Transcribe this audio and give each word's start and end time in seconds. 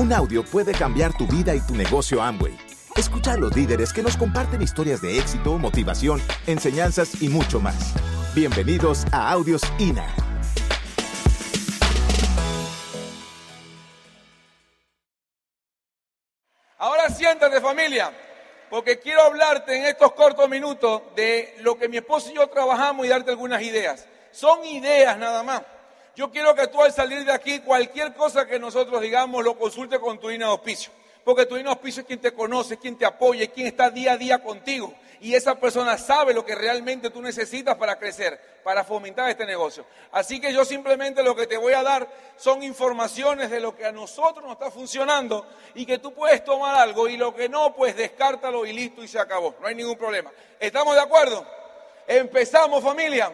Un 0.00 0.14
audio 0.14 0.42
puede 0.42 0.72
cambiar 0.72 1.14
tu 1.14 1.26
vida 1.26 1.54
y 1.54 1.60
tu 1.60 1.74
negocio 1.74 2.22
Amway. 2.22 2.56
Escucha 2.96 3.34
a 3.34 3.36
los 3.36 3.54
líderes 3.54 3.92
que 3.92 4.02
nos 4.02 4.16
comparten 4.16 4.62
historias 4.62 5.02
de 5.02 5.18
éxito, 5.18 5.58
motivación, 5.58 6.22
enseñanzas 6.46 7.20
y 7.20 7.28
mucho 7.28 7.60
más. 7.60 7.92
Bienvenidos 8.34 9.04
a 9.12 9.30
Audios 9.30 9.60
INA. 9.78 10.06
Ahora 16.78 17.10
siéntate 17.10 17.60
familia, 17.60 18.10
porque 18.70 18.98
quiero 18.98 19.24
hablarte 19.24 19.76
en 19.76 19.84
estos 19.84 20.12
cortos 20.12 20.48
minutos 20.48 21.02
de 21.14 21.56
lo 21.60 21.76
que 21.76 21.90
mi 21.90 21.98
esposo 21.98 22.30
y 22.30 22.36
yo 22.36 22.48
trabajamos 22.48 23.04
y 23.04 23.10
darte 23.10 23.32
algunas 23.32 23.60
ideas. 23.60 24.08
Son 24.30 24.64
ideas 24.64 25.18
nada 25.18 25.42
más. 25.42 25.60
Yo 26.16 26.30
quiero 26.30 26.54
que 26.54 26.66
tú 26.66 26.82
al 26.82 26.92
salir 26.92 27.24
de 27.24 27.32
aquí, 27.32 27.60
cualquier 27.60 28.14
cosa 28.14 28.46
que 28.46 28.58
nosotros 28.58 29.00
digamos, 29.00 29.44
lo 29.44 29.56
consulte 29.56 29.98
con 29.98 30.18
tu 30.18 30.28
línea 30.28 30.48
de 30.48 30.52
auspicio. 30.52 30.92
Porque 31.24 31.46
tu 31.46 31.54
línea 31.56 31.70
de 31.70 31.76
auspicio 31.78 32.00
es 32.00 32.06
quien 32.06 32.20
te 32.20 32.32
conoce, 32.32 32.78
quien 32.78 32.96
te 32.96 33.04
apoya, 33.04 33.46
quien 33.50 33.66
está 33.66 33.90
día 33.90 34.12
a 34.12 34.16
día 34.16 34.42
contigo. 34.42 34.92
Y 35.20 35.34
esa 35.34 35.54
persona 35.54 35.98
sabe 35.98 36.32
lo 36.32 36.46
que 36.46 36.54
realmente 36.54 37.10
tú 37.10 37.20
necesitas 37.20 37.76
para 37.76 37.98
crecer, 37.98 38.40
para 38.64 38.84
fomentar 38.84 39.28
este 39.28 39.44
negocio. 39.44 39.84
Así 40.12 40.40
que 40.40 40.50
yo 40.52 40.64
simplemente 40.64 41.22
lo 41.22 41.36
que 41.36 41.46
te 41.46 41.58
voy 41.58 41.74
a 41.74 41.82
dar 41.82 42.08
son 42.36 42.62
informaciones 42.62 43.50
de 43.50 43.60
lo 43.60 43.76
que 43.76 43.84
a 43.84 43.92
nosotros 43.92 44.42
nos 44.42 44.54
está 44.54 44.70
funcionando 44.70 45.46
y 45.74 45.84
que 45.84 45.98
tú 45.98 46.14
puedes 46.14 46.42
tomar 46.42 46.74
algo 46.74 47.06
y 47.06 47.18
lo 47.18 47.34
que 47.34 47.50
no, 47.50 47.74
pues 47.74 47.94
descártalo 47.96 48.64
y 48.64 48.72
listo 48.72 49.04
y 49.04 49.08
se 49.08 49.18
acabó. 49.18 49.54
No 49.60 49.66
hay 49.66 49.74
ningún 49.74 49.96
problema. 49.96 50.32
¿Estamos 50.58 50.94
de 50.94 51.02
acuerdo? 51.02 51.46
Empezamos 52.06 52.82
familia. 52.82 53.30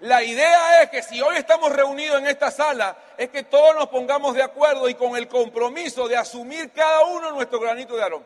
La 0.00 0.22
idea 0.22 0.82
es 0.82 0.90
que 0.90 1.02
si 1.02 1.20
hoy 1.20 1.36
estamos 1.36 1.72
reunidos 1.72 2.18
en 2.18 2.28
esta 2.28 2.52
sala, 2.52 2.96
es 3.16 3.30
que 3.30 3.42
todos 3.42 3.74
nos 3.74 3.88
pongamos 3.88 4.34
de 4.34 4.42
acuerdo 4.42 4.88
y 4.88 4.94
con 4.94 5.16
el 5.16 5.26
compromiso 5.26 6.06
de 6.06 6.16
asumir 6.16 6.70
cada 6.70 7.04
uno 7.04 7.32
nuestro 7.32 7.58
granito 7.58 7.96
de 7.96 8.04
arón. 8.04 8.24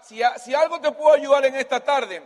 Si, 0.00 0.22
algo 0.54 0.80
te 0.80 0.92
puedo 0.92 1.14
ayudar 1.14 1.44
en 1.44 1.56
esta 1.56 1.80
tarde, 1.80 2.22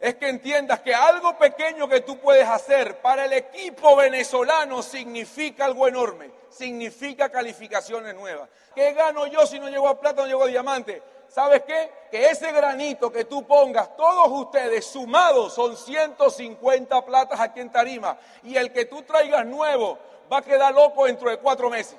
es 0.00 0.16
que 0.16 0.28
entiendas 0.28 0.80
que 0.80 0.94
algo 0.94 1.38
pequeño 1.38 1.88
que 1.88 2.00
tú 2.00 2.18
puedes 2.18 2.46
hacer 2.46 3.00
para 3.00 3.24
el 3.24 3.32
equipo 3.32 3.96
venezolano 3.96 4.82
significa 4.82 5.64
algo 5.64 5.88
enorme, 5.88 6.30
significa 6.50 7.30
calificaciones 7.30 8.14
nuevas. 8.14 8.50
¿Qué 8.74 8.92
gano 8.92 9.26
yo 9.26 9.46
si 9.46 9.58
no 9.58 9.70
llego 9.70 9.88
a 9.88 9.98
plata, 9.98 10.22
no 10.22 10.28
llego 10.28 10.44
a 10.44 10.48
diamante? 10.48 11.02
¿Sabes 11.34 11.62
qué? 11.62 11.90
Que 12.12 12.30
ese 12.30 12.52
granito 12.52 13.10
que 13.10 13.24
tú 13.24 13.44
pongas, 13.44 13.96
todos 13.96 14.28
ustedes 14.30 14.86
sumados 14.86 15.52
son 15.52 15.76
150 15.76 17.04
platas 17.04 17.40
aquí 17.40 17.58
en 17.58 17.72
Tarima. 17.72 18.16
Y 18.44 18.56
el 18.56 18.72
que 18.72 18.84
tú 18.84 19.02
traigas 19.02 19.44
nuevo 19.44 19.98
va 20.32 20.38
a 20.38 20.42
quedar 20.42 20.72
loco 20.72 21.06
dentro 21.06 21.28
de 21.28 21.38
cuatro 21.38 21.68
meses. 21.68 21.96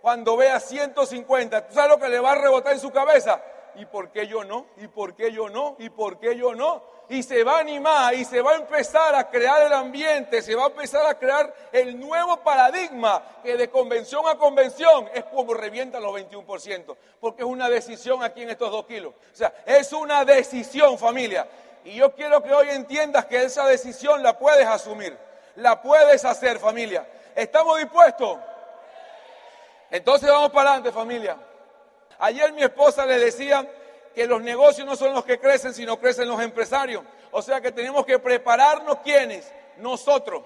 Cuando 0.00 0.36
vea 0.36 0.58
150, 0.58 1.68
¿tú 1.68 1.74
sabes 1.74 1.90
lo 1.90 1.98
que 2.00 2.08
le 2.08 2.18
va 2.18 2.32
a 2.32 2.34
rebotar 2.34 2.72
en 2.72 2.80
su 2.80 2.90
cabeza? 2.90 3.40
¿Y 3.76 3.86
por 3.86 4.10
qué 4.10 4.26
yo 4.26 4.42
no? 4.42 4.66
¿Y 4.76 4.88
por 4.88 5.14
qué 5.14 5.30
yo 5.30 5.48
no? 5.48 5.76
¿Y 5.78 5.88
por 5.88 6.18
qué 6.18 6.34
yo 6.34 6.52
no? 6.52 6.82
Y 7.12 7.22
se 7.22 7.44
va 7.44 7.58
a 7.58 7.60
animar 7.60 8.14
y 8.14 8.24
se 8.24 8.40
va 8.40 8.52
a 8.52 8.56
empezar 8.56 9.14
a 9.14 9.28
crear 9.28 9.66
el 9.66 9.72
ambiente, 9.74 10.40
se 10.40 10.54
va 10.54 10.62
a 10.62 10.66
empezar 10.68 11.04
a 11.04 11.18
crear 11.18 11.54
el 11.70 12.00
nuevo 12.00 12.38
paradigma 12.38 13.22
que 13.42 13.54
de 13.54 13.68
convención 13.68 14.26
a 14.26 14.36
convención 14.36 15.10
es 15.12 15.22
como 15.24 15.52
revienta 15.52 16.00
los 16.00 16.10
21%, 16.14 16.96
porque 17.20 17.42
es 17.42 17.46
una 17.46 17.68
decisión 17.68 18.22
aquí 18.22 18.40
en 18.40 18.48
estos 18.48 18.72
dos 18.72 18.86
kilos. 18.86 19.12
O 19.30 19.36
sea, 19.36 19.52
es 19.66 19.92
una 19.92 20.24
decisión 20.24 20.96
familia. 20.96 21.46
Y 21.84 21.96
yo 21.96 22.14
quiero 22.14 22.42
que 22.42 22.50
hoy 22.50 22.70
entiendas 22.70 23.26
que 23.26 23.42
esa 23.42 23.66
decisión 23.66 24.22
la 24.22 24.38
puedes 24.38 24.66
asumir, 24.66 25.14
la 25.56 25.82
puedes 25.82 26.24
hacer 26.24 26.58
familia. 26.58 27.06
¿Estamos 27.36 27.78
dispuestos? 27.78 28.38
Entonces 29.90 30.30
vamos 30.30 30.50
para 30.50 30.70
adelante 30.70 30.90
familia. 30.90 31.36
Ayer 32.18 32.54
mi 32.54 32.62
esposa 32.62 33.04
le 33.04 33.18
decía 33.18 33.68
que 34.12 34.26
los 34.26 34.42
negocios 34.42 34.86
no 34.86 34.96
son 34.96 35.12
los 35.12 35.24
que 35.24 35.38
crecen, 35.38 35.74
sino 35.74 35.98
crecen 35.98 36.28
los 36.28 36.40
empresarios. 36.40 37.02
O 37.30 37.42
sea 37.42 37.60
que 37.60 37.72
tenemos 37.72 38.04
que 38.04 38.18
prepararnos 38.18 38.98
quienes, 38.98 39.50
nosotros. 39.78 40.42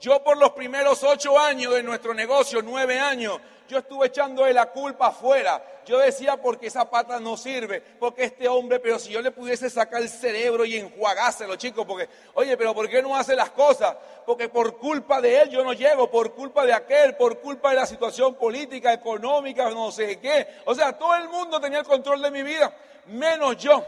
Yo 0.00 0.22
por 0.22 0.36
los 0.36 0.52
primeros 0.52 1.02
ocho 1.02 1.38
años 1.38 1.74
de 1.74 1.82
nuestro 1.82 2.14
negocio, 2.14 2.62
nueve 2.62 3.00
años, 3.00 3.40
yo 3.68 3.78
estuve 3.78 4.06
echando 4.06 4.46
la 4.46 4.66
culpa 4.66 5.08
afuera. 5.08 5.62
Yo 5.84 5.98
decía, 5.98 6.36
porque 6.36 6.66
esa 6.66 6.88
pata 6.90 7.18
no 7.20 7.36
sirve, 7.36 7.80
porque 7.80 8.24
este 8.24 8.46
hombre, 8.46 8.78
pero 8.78 8.98
si 8.98 9.10
yo 9.10 9.22
le 9.22 9.30
pudiese 9.30 9.70
sacar 9.70 10.02
el 10.02 10.08
cerebro 10.08 10.64
y 10.64 10.76
enjuagárselo, 10.76 11.56
chicos, 11.56 11.86
porque, 11.86 12.08
oye, 12.34 12.56
pero 12.56 12.74
¿por 12.74 12.88
qué 12.88 13.02
no 13.02 13.16
hace 13.16 13.34
las 13.34 13.50
cosas? 13.50 13.96
Porque 14.26 14.48
por 14.48 14.76
culpa 14.76 15.20
de 15.20 15.40
él 15.40 15.50
yo 15.50 15.64
no 15.64 15.72
llego, 15.72 16.10
por 16.10 16.34
culpa 16.34 16.66
de 16.66 16.74
aquel, 16.74 17.16
por 17.16 17.40
culpa 17.40 17.70
de 17.70 17.76
la 17.76 17.86
situación 17.86 18.34
política, 18.34 18.92
económica, 18.92 19.70
no 19.70 19.90
sé 19.90 20.18
qué. 20.18 20.46
O 20.66 20.74
sea, 20.74 20.92
todo 20.98 21.14
el 21.16 21.28
mundo 21.28 21.60
tenía 21.60 21.78
el 21.78 21.86
control 21.86 22.20
de 22.20 22.30
mi 22.30 22.42
vida, 22.42 22.74
menos 23.08 23.56
yo. 23.56 23.84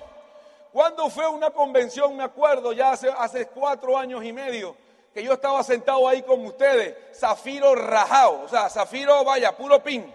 Cuando 0.73 1.11
fue 1.11 1.27
una 1.29 1.51
convención, 1.51 2.17
me 2.17 2.25
acuerdo, 2.25 2.73
ya 2.73 2.93
hace, 2.93 3.11
hace 3.17 3.47
cuatro 3.47 3.99
años 3.99 4.25
y 4.25 4.33
medio, 4.33 4.77
que 5.13 5.23
yo 5.23 5.33
estaba 5.33 5.63
sentado 5.65 6.09
ahí 6.09 6.23
con 6.23 6.45
ustedes, 6.47 6.97
zafiro 7.19 7.75
rajado, 7.75 8.43
o 8.43 8.49
sea, 8.49 8.69
zafiro, 8.71 9.25
vaya, 9.25 9.57
puro 9.57 9.83
pin, 9.83 10.13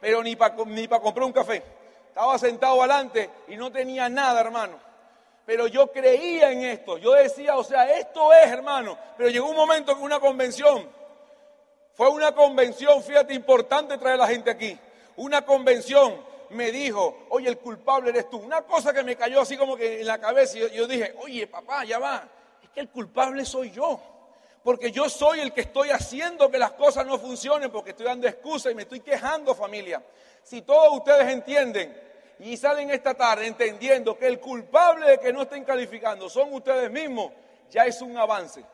pero 0.00 0.22
ni 0.22 0.36
para 0.36 0.54
ni 0.64 0.86
comprar 0.86 1.24
un 1.24 1.32
café. 1.32 1.62
Estaba 2.08 2.38
sentado 2.38 2.78
adelante 2.80 3.28
y 3.48 3.56
no 3.56 3.70
tenía 3.72 4.08
nada, 4.08 4.40
hermano. 4.40 4.78
Pero 5.44 5.66
yo 5.66 5.92
creía 5.92 6.50
en 6.50 6.64
esto, 6.64 6.98
yo 6.98 7.12
decía, 7.12 7.56
o 7.56 7.64
sea, 7.64 7.90
esto 7.98 8.32
es, 8.32 8.50
hermano. 8.50 8.96
Pero 9.16 9.28
llegó 9.30 9.48
un 9.48 9.56
momento 9.56 9.96
que 9.96 10.02
una 10.02 10.18
convención, 10.18 10.88
fue 11.94 12.08
una 12.08 12.32
convención, 12.32 13.02
fíjate, 13.02 13.32
importante 13.32 13.96
traer 13.96 14.16
a 14.16 14.24
la 14.24 14.28
gente 14.28 14.50
aquí. 14.50 14.78
Una 15.16 15.42
convención 15.46 16.16
me 16.50 16.70
dijo, 16.72 17.26
oye, 17.30 17.48
el 17.48 17.58
culpable 17.58 18.10
eres 18.10 18.28
tú. 18.30 18.38
Una 18.38 18.62
cosa 18.62 18.92
que 18.92 19.02
me 19.02 19.16
cayó 19.16 19.40
así 19.40 19.56
como 19.56 19.76
que 19.76 20.00
en 20.00 20.06
la 20.06 20.18
cabeza 20.18 20.58
y 20.58 20.70
yo, 20.74 20.86
dije, 20.86 21.14
oye, 21.20 21.46
papá, 21.46 21.84
ya 21.84 21.98
va, 21.98 22.28
es 22.62 22.68
que 22.70 22.80
el 22.80 22.88
culpable 22.88 23.44
soy 23.44 23.70
yo 23.70 24.00
porque 24.66 24.90
yo 24.90 25.08
soy 25.08 25.38
el 25.38 25.52
que 25.52 25.60
estoy 25.60 25.90
haciendo 25.90 26.50
que 26.50 26.58
las 26.58 26.72
cosas 26.72 27.06
no 27.06 27.20
funcionen, 27.20 27.70
porque 27.70 27.90
estoy 27.90 28.06
dando 28.06 28.26
excusa 28.26 28.68
y 28.68 28.74
me 28.74 28.82
estoy 28.82 28.98
quejando, 28.98 29.54
familia. 29.54 30.02
Si 30.42 30.62
todos 30.62 30.92
ustedes 30.92 31.32
entienden 31.32 31.96
y 32.40 32.56
salen 32.56 32.90
esta 32.90 33.14
tarde 33.14 33.46
entendiendo 33.46 34.18
que 34.18 34.26
el 34.26 34.40
culpable 34.40 35.08
de 35.08 35.18
que 35.18 35.32
no 35.32 35.42
estén 35.42 35.62
calificando 35.62 36.28
son 36.28 36.52
ustedes 36.52 36.90
mismos, 36.90 37.30
ya 37.70 37.86
es 37.86 38.02
un 38.02 38.16
avance. 38.16 38.64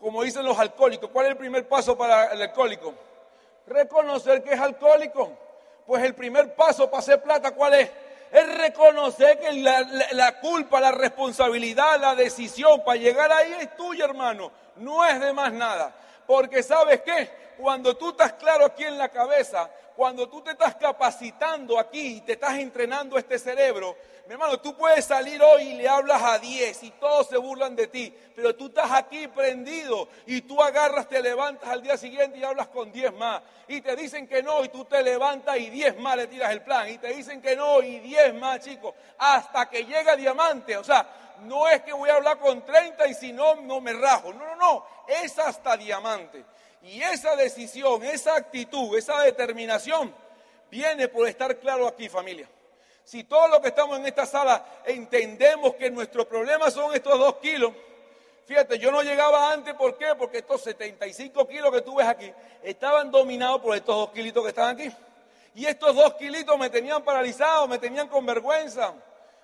Como 0.00 0.24
dicen 0.24 0.44
los 0.44 0.58
alcohólicos, 0.58 1.08
¿cuál 1.10 1.26
es 1.26 1.30
el 1.30 1.38
primer 1.38 1.68
paso 1.68 1.96
para 1.96 2.32
el 2.32 2.42
alcohólico? 2.42 2.94
Reconocer 3.68 4.42
que 4.42 4.54
es 4.54 4.60
alcohólico. 4.60 5.38
Pues 5.88 6.02
el 6.02 6.14
primer 6.14 6.54
paso 6.54 6.90
para 6.90 6.98
hacer 6.98 7.22
plata, 7.22 7.52
¿cuál 7.52 7.72
es? 7.72 7.90
es 8.30 8.58
reconocer 8.58 9.38
que 9.38 9.50
la, 9.54 10.38
culpa, 10.38 10.80
la 10.80 10.92
responsabilidad, 10.92 11.98
la 11.98 12.14
decisión 12.14 12.84
para 12.84 12.98
llegar 12.98 13.32
ahí 13.32 13.54
es 13.58 13.74
tuya, 13.74 14.04
hermano. 14.04 14.52
No 14.76 15.02
es 15.06 15.18
de 15.18 15.32
más 15.32 15.50
nada. 15.50 15.94
Porque 16.26 16.62
sabes 16.62 17.00
qué? 17.00 17.30
Cuando 17.56 17.96
tú 17.96 18.10
estás 18.10 18.34
claro 18.34 18.66
aquí 18.66 18.84
en 18.84 18.98
la 18.98 19.08
cabeza, 19.08 19.70
cuando 19.98 20.28
tú 20.28 20.40
te 20.40 20.52
estás 20.52 20.76
capacitando 20.76 21.76
aquí 21.76 22.18
y 22.18 22.20
te 22.20 22.34
estás 22.34 22.56
entrenando 22.56 23.18
este 23.18 23.36
cerebro, 23.36 23.96
mi 24.28 24.34
hermano, 24.34 24.60
tú 24.60 24.76
puedes 24.76 25.04
salir 25.04 25.42
hoy 25.42 25.70
y 25.70 25.74
le 25.74 25.88
hablas 25.88 26.22
a 26.22 26.38
10 26.38 26.84
y 26.84 26.90
todos 26.92 27.26
se 27.26 27.36
burlan 27.36 27.74
de 27.74 27.88
ti, 27.88 28.14
pero 28.36 28.54
tú 28.54 28.66
estás 28.66 28.92
aquí 28.92 29.26
prendido 29.26 30.08
y 30.24 30.42
tú 30.42 30.62
agarras, 30.62 31.08
te 31.08 31.20
levantas 31.20 31.68
al 31.68 31.82
día 31.82 31.96
siguiente 31.96 32.38
y 32.38 32.44
hablas 32.44 32.68
con 32.68 32.92
10 32.92 33.12
más. 33.14 33.42
Y 33.66 33.80
te 33.80 33.96
dicen 33.96 34.28
que 34.28 34.40
no 34.40 34.64
y 34.64 34.68
tú 34.68 34.84
te 34.84 35.02
levantas 35.02 35.58
y 35.58 35.68
10 35.68 35.98
más 35.98 36.16
le 36.16 36.28
tiras 36.28 36.52
el 36.52 36.62
plan. 36.62 36.88
Y 36.88 36.98
te 36.98 37.08
dicen 37.08 37.42
que 37.42 37.56
no 37.56 37.82
y 37.82 37.98
10 37.98 38.34
más, 38.34 38.60
chicos, 38.60 38.94
hasta 39.18 39.68
que 39.68 39.84
llega 39.84 40.14
diamante. 40.14 40.76
O 40.76 40.84
sea, 40.84 41.34
no 41.40 41.66
es 41.66 41.82
que 41.82 41.92
voy 41.92 42.08
a 42.08 42.14
hablar 42.14 42.38
con 42.38 42.64
30 42.64 43.04
y 43.08 43.14
si 43.14 43.32
no, 43.32 43.56
no 43.56 43.80
me 43.80 43.94
rajo. 43.94 44.32
No, 44.32 44.46
no, 44.46 44.54
no, 44.54 44.86
es 45.08 45.36
hasta 45.40 45.76
diamante. 45.76 46.44
Y 46.82 47.02
esa 47.02 47.34
decisión, 47.36 48.04
esa 48.04 48.36
actitud, 48.36 48.96
esa 48.96 49.20
determinación 49.22 50.14
viene 50.70 51.08
por 51.08 51.28
estar 51.28 51.58
claro 51.58 51.86
aquí, 51.86 52.08
familia. 52.08 52.48
Si 53.04 53.24
todos 53.24 53.50
los 53.50 53.60
que 53.60 53.68
estamos 53.68 53.98
en 53.98 54.06
esta 54.06 54.26
sala 54.26 54.64
entendemos 54.84 55.74
que 55.74 55.90
nuestros 55.90 56.26
problemas 56.26 56.74
son 56.74 56.94
estos 56.94 57.18
dos 57.18 57.36
kilos, 57.36 57.72
fíjate, 58.46 58.78
yo 58.78 58.92
no 58.92 59.02
llegaba 59.02 59.52
antes, 59.52 59.74
¿por 59.74 59.96
qué? 59.96 60.14
Porque 60.14 60.38
estos 60.38 60.62
75 60.62 61.48
kilos 61.48 61.72
que 61.72 61.80
tú 61.80 61.96
ves 61.96 62.06
aquí 62.06 62.30
estaban 62.62 63.10
dominados 63.10 63.60
por 63.60 63.74
estos 63.74 63.96
dos 63.96 64.10
kilitos 64.10 64.42
que 64.42 64.50
están 64.50 64.76
aquí. 64.76 64.94
Y 65.54 65.66
estos 65.66 65.96
dos 65.96 66.14
kilitos 66.14 66.56
me 66.58 66.70
tenían 66.70 67.02
paralizado, 67.02 67.66
me 67.66 67.78
tenían 67.78 68.08
con 68.08 68.24
vergüenza. 68.24 68.94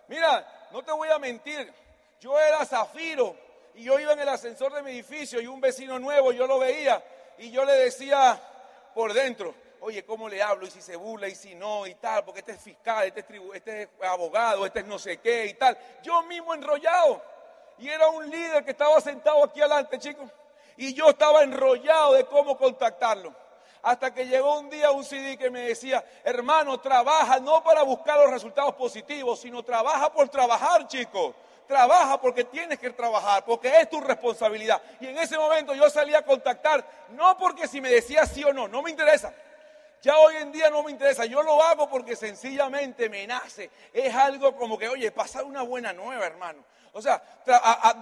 Mira, 0.08 0.46
no 0.70 0.82
te 0.82 0.92
voy 0.92 1.08
a 1.08 1.18
mentir, 1.18 1.72
yo 2.20 2.38
era 2.38 2.64
zafiro 2.64 3.34
y 3.74 3.84
yo 3.84 3.98
iba 3.98 4.12
en 4.12 4.20
el 4.20 4.28
ascensor 4.28 4.72
de 4.74 4.82
mi 4.82 4.90
edificio 4.90 5.40
y 5.40 5.46
un 5.46 5.60
vecino 5.60 5.98
nuevo, 5.98 6.32
yo 6.32 6.46
lo 6.46 6.58
veía 6.58 7.02
y 7.38 7.50
yo 7.50 7.64
le 7.64 7.72
decía 7.74 8.40
por 8.94 9.12
dentro, 9.12 9.54
oye, 9.80 10.04
¿cómo 10.04 10.28
le 10.28 10.42
hablo? 10.42 10.66
Y 10.66 10.70
si 10.70 10.80
se 10.80 10.96
burla 10.96 11.28
y 11.28 11.34
si 11.34 11.54
no 11.54 11.86
y 11.86 11.94
tal, 11.96 12.24
porque 12.24 12.40
este 12.40 12.52
es 12.52 12.60
fiscal, 12.60 13.06
este 13.06 13.20
es, 13.20 13.26
este 13.54 13.82
es 13.82 13.88
abogado, 14.02 14.64
este 14.64 14.80
es 14.80 14.86
no 14.86 14.98
sé 14.98 15.18
qué 15.18 15.46
y 15.46 15.54
tal. 15.54 15.76
Yo 16.02 16.22
mismo 16.22 16.54
enrollado. 16.54 17.22
Y 17.78 17.88
era 17.88 18.08
un 18.08 18.30
líder 18.30 18.64
que 18.64 18.70
estaba 18.70 19.00
sentado 19.00 19.44
aquí 19.44 19.60
adelante, 19.60 19.98
chicos. 19.98 20.30
Y 20.76 20.94
yo 20.94 21.10
estaba 21.10 21.42
enrollado 21.42 22.14
de 22.14 22.24
cómo 22.24 22.56
contactarlo. 22.56 23.34
Hasta 23.82 24.14
que 24.14 24.26
llegó 24.26 24.58
un 24.58 24.70
día 24.70 24.90
un 24.90 25.04
CD 25.04 25.36
que 25.36 25.50
me 25.50 25.60
decía, 25.60 26.02
hermano, 26.24 26.80
trabaja 26.80 27.38
no 27.40 27.62
para 27.62 27.82
buscar 27.82 28.18
los 28.18 28.30
resultados 28.30 28.74
positivos, 28.76 29.40
sino 29.40 29.62
trabaja 29.62 30.10
por 30.10 30.28
trabajar, 30.30 30.86
chico. 30.88 31.34
Trabaja 31.66 32.20
porque 32.20 32.44
tienes 32.44 32.78
que 32.78 32.90
trabajar, 32.90 33.44
porque 33.44 33.80
es 33.80 33.88
tu 33.88 34.00
responsabilidad. 34.00 34.80
Y 35.00 35.06
en 35.06 35.18
ese 35.18 35.38
momento 35.38 35.74
yo 35.74 35.88
salí 35.88 36.14
a 36.14 36.22
contactar, 36.22 36.84
no 37.10 37.36
porque 37.38 37.66
si 37.66 37.80
me 37.80 37.90
decía 37.90 38.26
sí 38.26 38.44
o 38.44 38.52
no, 38.52 38.68
no 38.68 38.82
me 38.82 38.90
interesa. 38.90 39.32
Ya 40.02 40.18
hoy 40.18 40.36
en 40.36 40.52
día 40.52 40.68
no 40.68 40.82
me 40.82 40.90
interesa, 40.90 41.24
yo 41.24 41.42
lo 41.42 41.62
hago 41.62 41.88
porque 41.88 42.14
sencillamente 42.14 43.08
me 43.08 43.26
nace. 43.26 43.70
Es 43.90 44.14
algo 44.14 44.54
como 44.54 44.76
que, 44.76 44.86
oye, 44.86 45.10
pasar 45.10 45.44
una 45.44 45.62
buena 45.62 45.94
nueva, 45.94 46.26
hermano. 46.26 46.62
O 46.92 47.00
sea, 47.00 47.22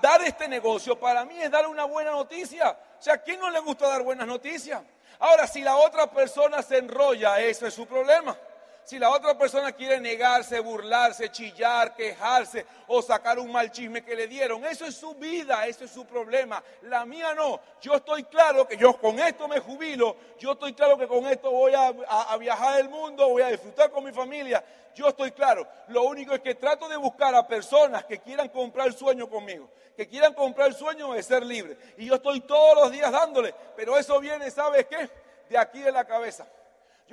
dar 0.03 0.21
este 0.23 0.49
negocio 0.49 0.99
para 0.99 1.25
mí 1.25 1.41
es 1.41 1.51
dar 1.51 1.67
una 1.69 1.85
buena 1.85 2.11
noticia. 2.11 2.71
O 2.71 3.03
sea, 3.03 3.15
¿a 3.15 3.19
quién 3.19 3.39
no 3.39 3.49
le 3.51 3.61
gusta 3.61 3.89
dar 3.89 4.03
buenas 4.03 4.27
noticias? 4.27 4.83
Ahora, 5.21 5.47
si 5.47 5.63
la 5.63 5.77
otra 5.77 6.11
persona 6.11 6.61
se 6.63 6.79
enrolla, 6.79 7.39
eso 7.39 7.67
es 7.67 7.75
su 7.75 7.87
problema. 7.87 8.37
Si 8.85 8.99
la 8.99 9.11
otra 9.11 9.39
persona 9.39 9.71
quiere 9.73 10.01
negarse, 10.01 10.59
burlarse, 10.59 11.31
chillar, 11.31 11.95
quejarse 11.95 12.67
o 12.89 13.01
sacar 13.01 13.39
un 13.39 13.51
mal 13.53 13.71
chisme 13.71 14.05
que 14.05 14.17
le 14.17 14.27
dieron, 14.27 14.65
eso 14.65 14.85
es 14.85 14.97
su 14.97 15.15
vida, 15.15 15.67
eso 15.67 15.85
es 15.85 15.91
su 15.93 16.05
problema. 16.05 16.63
La 16.83 17.07
mía 17.07 17.33
no. 17.33 17.61
Yo 17.81 17.95
estoy 17.95 18.25
claro 18.25 18.67
que 18.67 18.77
yo 18.77 18.99
con 18.99 19.21
esto 19.21 19.47
me 19.47 19.61
jubilo, 19.61 20.17
yo 20.39 20.53
estoy 20.53 20.75
claro 20.75 20.99
que 20.99 21.07
con 21.07 21.25
esto 21.27 21.51
voy 21.51 21.73
a, 21.75 21.93
viajar 22.39 22.81
el 22.81 22.89
mundo, 22.89 23.29
voy 23.29 23.43
a 23.43 23.49
disfrutar 23.49 23.91
con 23.93 24.05
mi 24.05 24.13
familia. 24.13 24.65
Yo 24.95 25.09
estoy 25.09 25.31
claro. 25.31 25.67
Lo 25.89 26.03
único 26.03 26.35
es 26.35 26.41
que 26.41 26.57
trato 26.57 26.89
de 26.89 26.97
buscar 26.97 27.35
a 27.37 27.47
personas 27.47 28.05
que 28.05 28.19
quieran 28.19 28.49
comprar 28.49 28.89
el 28.89 28.95
sueño 28.95 29.31
conmigo, 29.31 29.71
que 29.97 30.09
quieran 30.09 30.35
comprar 30.35 30.69
el 30.69 30.75
sueño 30.75 31.13
de 31.13 31.23
ser 31.23 31.47
libre. 31.47 31.79
Y 31.99 32.07
yo 32.07 32.17
estoy 32.17 32.41
todos 32.41 32.75
los 32.75 32.91
días 32.91 33.13
dándole, 33.13 33.55
pero 33.77 33.97
eso 33.97 34.19
viene, 34.19 34.51
¿sabes 34.51 34.87
qué? 34.87 35.09
De 35.49 35.57
aquí 35.57 35.79
de 35.81 35.93
la 35.93 36.05
cabeza. 36.05 36.47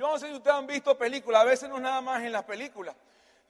Yo 0.00 0.08
no 0.08 0.18
sé 0.18 0.28
si 0.28 0.32
ustedes 0.32 0.56
han 0.56 0.66
visto 0.66 0.96
películas, 0.96 1.42
a 1.42 1.44
veces 1.44 1.68
no 1.68 1.76
es 1.76 1.82
nada 1.82 2.00
más 2.00 2.22
en 2.22 2.32
las 2.32 2.44
películas. 2.44 2.96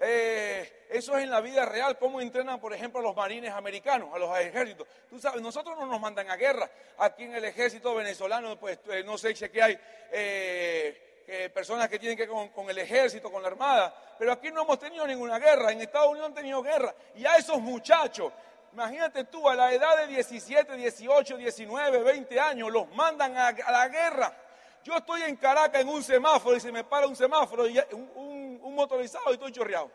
Eh, 0.00 0.86
eso 0.90 1.16
es 1.16 1.22
en 1.22 1.30
la 1.30 1.40
vida 1.40 1.64
real, 1.64 1.96
cómo 1.96 2.20
entrenan, 2.20 2.58
por 2.58 2.74
ejemplo, 2.74 2.98
a 2.98 3.04
los 3.04 3.14
marines 3.14 3.52
americanos, 3.52 4.08
a 4.12 4.18
los 4.18 4.36
ejércitos. 4.36 4.84
Tú 5.08 5.20
sabes, 5.20 5.40
nosotros 5.40 5.78
no 5.78 5.86
nos 5.86 6.00
mandan 6.00 6.28
a 6.28 6.34
guerra. 6.34 6.68
Aquí 6.98 7.22
en 7.22 7.36
el 7.36 7.44
ejército 7.44 7.94
venezolano, 7.94 8.58
pues 8.58 8.80
eh, 8.88 9.04
no 9.04 9.16
sé 9.16 9.32
si 9.36 9.44
aquí 9.44 9.60
hay 9.60 9.78
eh, 10.10 11.50
personas 11.54 11.88
que 11.88 12.00
tienen 12.00 12.18
que 12.18 12.26
ver 12.26 12.50
con, 12.50 12.68
el 12.68 12.78
ejército, 12.78 13.30
con 13.30 13.42
la 13.42 13.48
armada, 13.48 14.16
pero 14.18 14.32
aquí 14.32 14.50
no 14.50 14.62
hemos 14.62 14.80
tenido 14.80 15.06
ninguna 15.06 15.38
guerra. 15.38 15.70
En 15.70 15.80
Estados 15.80 16.08
Unidos 16.08 16.30
han 16.30 16.34
tenido 16.34 16.64
guerra. 16.64 16.92
Y 17.14 17.24
a 17.26 17.36
esos 17.36 17.60
muchachos, 17.60 18.32
imagínate 18.72 19.22
tú, 19.22 19.48
a 19.48 19.54
la 19.54 19.72
edad 19.72 19.98
de 19.98 20.08
17, 20.08 20.74
18, 20.74 21.36
19, 21.36 22.02
20 22.02 22.40
años, 22.40 22.72
los 22.72 22.92
mandan 22.92 23.36
a 23.36 23.52
la 23.52 23.86
guerra. 23.86 24.36
Yo 24.82 24.96
estoy 24.96 25.22
en 25.22 25.36
Caracas 25.36 25.82
en 25.82 25.88
un 25.88 26.02
semáforo 26.02 26.56
y 26.56 26.60
se 26.60 26.72
me 26.72 26.84
para 26.84 27.06
un 27.06 27.14
semáforo, 27.14 27.68
y 27.68 27.78
un, 27.92 28.74
motorizado 28.74 29.30
y 29.30 29.34
estoy 29.34 29.52
chorreado. 29.52 29.90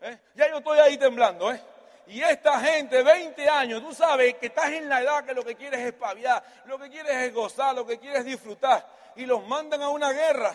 ¿eh? 0.00 0.18
Ya 0.34 0.48
yo 0.48 0.58
estoy 0.58 0.78
ahí 0.80 0.98
temblando. 0.98 1.52
¿eh? 1.52 1.60
Y 2.06 2.20
esta 2.20 2.58
gente, 2.60 3.02
20 3.02 3.48
años, 3.48 3.82
tú 3.82 3.94
sabes 3.94 4.34
que 4.34 4.46
estás 4.46 4.70
en 4.70 4.88
la 4.88 5.00
edad 5.00 5.24
que 5.24 5.34
lo 5.34 5.44
que 5.44 5.54
quieres 5.54 5.80
es 5.80 5.92
paviar, 5.92 6.42
lo 6.66 6.78
que 6.78 6.90
quieres 6.90 7.14
es 7.14 7.32
gozar, 7.32 7.74
lo 7.74 7.86
que 7.86 7.98
quieres 7.98 8.20
es 8.20 8.24
disfrutar. 8.26 8.86
Y 9.16 9.24
los 9.24 9.46
mandan 9.46 9.82
a 9.82 9.88
una 9.88 10.12
guerra. 10.12 10.54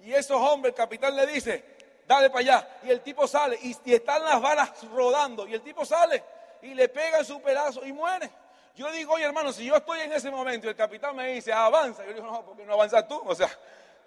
Y 0.00 0.12
esos 0.12 0.40
hombres, 0.40 0.72
el 0.72 0.76
capitán 0.76 1.14
le 1.14 1.26
dice, 1.26 1.76
dale 2.06 2.30
para 2.30 2.40
allá. 2.40 2.68
Y 2.84 2.90
el 2.90 3.02
tipo 3.02 3.26
sale 3.26 3.58
y, 3.62 3.76
están 3.92 4.24
las 4.24 4.40
balas 4.40 4.70
rodando. 4.90 5.46
Y 5.46 5.54
el 5.54 5.62
tipo 5.62 5.84
sale 5.84 6.24
y 6.62 6.74
le 6.74 6.88
pega 6.88 7.22
su 7.22 7.40
pedazo 7.40 7.84
y 7.84 7.92
muere. 7.92 8.30
Yo 8.76 8.90
digo, 8.90 9.12
oye 9.14 9.24
hermano, 9.24 9.52
si 9.52 9.64
yo 9.64 9.76
estoy 9.76 10.00
en 10.00 10.12
ese 10.12 10.30
momento 10.30 10.66
y 10.66 10.70
el 10.70 10.76
capitán 10.76 11.14
me 11.14 11.28
dice, 11.28 11.52
avanza, 11.52 12.04
yo 12.04 12.12
digo, 12.12 12.26
no, 12.26 12.44
porque 12.44 12.64
no 12.64 12.72
avanzas 12.72 13.06
tú? 13.06 13.22
O 13.24 13.34
sea, 13.34 13.48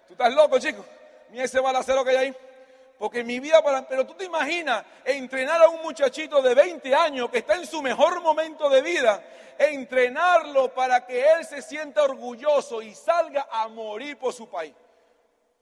tú 0.06 0.12
estás 0.12 0.32
loco, 0.34 0.58
chico. 0.58 0.84
Ni 1.30 1.40
ese 1.40 1.58
balacero 1.60 2.04
que 2.04 2.10
hay 2.10 2.16
ahí. 2.16 2.36
Porque 2.98 3.24
mi 3.24 3.40
vida 3.40 3.62
para... 3.62 3.86
Pero 3.88 4.06
tú 4.06 4.14
te 4.14 4.24
imaginas 4.24 4.84
entrenar 5.04 5.62
a 5.62 5.68
un 5.68 5.80
muchachito 5.82 6.42
de 6.42 6.54
20 6.54 6.94
años 6.94 7.30
que 7.30 7.38
está 7.38 7.54
en 7.54 7.66
su 7.66 7.80
mejor 7.80 8.20
momento 8.20 8.68
de 8.68 8.82
vida, 8.82 9.22
entrenarlo 9.58 10.74
para 10.74 11.06
que 11.06 11.26
él 11.32 11.46
se 11.46 11.62
sienta 11.62 12.02
orgulloso 12.02 12.82
y 12.82 12.94
salga 12.94 13.48
a 13.50 13.68
morir 13.68 14.18
por 14.18 14.34
su 14.34 14.50
país. 14.50 14.74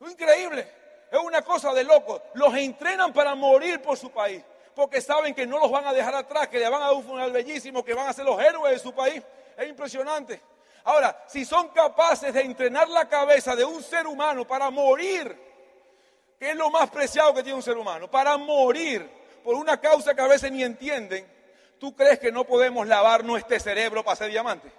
Es 0.01 0.11
increíble. 0.11 0.69
Es 1.13 1.21
una 1.21 1.43
cosa 1.43 1.73
de 1.73 1.85
loco. 1.85 2.23
Los 2.35 2.55
entrenan 2.57 3.13
para 3.13 3.37
morir 3.37 3.81
por 3.81 3.97
su 3.97 4.11
país 4.11 4.43
porque 4.77 5.01
saben 5.01 5.35
que 5.35 5.47
no 5.47 5.59
los 5.59 5.71
van 5.71 5.87
a 5.87 5.93
dejar 5.95 6.15
atrás, 6.15 6.49
que 6.49 6.59
le 6.59 6.69
van 6.69 6.83
a 6.83 6.89
dar 6.89 6.95
un 6.95 7.03
funeral 7.03 7.33
bellísimo, 7.33 7.83
que 7.83 7.95
van 7.95 8.09
a 8.09 8.13
ser 8.13 8.27
los 8.27 8.39
héroes 8.39 8.75
de 8.75 8.79
su 8.79 8.95
país. 8.95 9.23
Es 9.57 9.67
impresionante. 9.67 10.39
Ahora, 10.85 11.25
si 11.27 11.47
son 11.47 11.69
capaces 11.69 12.35
de 12.35 12.43
entrenar 12.43 12.87
la 12.91 13.09
cabeza 13.09 13.57
de 13.57 13.65
un 13.65 13.83
ser 13.83 14.07
humano 14.07 14.47
para 14.47 14.69
morir, 14.69 15.35
que 16.39 16.51
es 16.51 16.57
lo 16.57 16.69
más 16.69 16.91
preciado 16.91 17.33
que 17.33 17.43
tiene 17.43 17.57
un 17.57 17.63
ser 17.63 17.79
humano, 17.79 18.11
para 18.11 18.37
morir 18.37 19.11
por 19.43 19.55
una 19.55 19.81
causa 19.81 20.15
que 20.15 20.21
a 20.21 20.29
veces 20.29 20.53
ni 20.53 20.63
entienden, 20.63 21.27
¿tú 21.81 21.97
crees 21.97 22.19
que 22.19 22.31
no 22.31 22.45
podemos 22.45 22.87
lavarnos 22.87 23.39
este 23.39 23.59
cerebro 23.59 24.05
para 24.05 24.17
ser 24.17 24.29
diamante? 24.29 24.71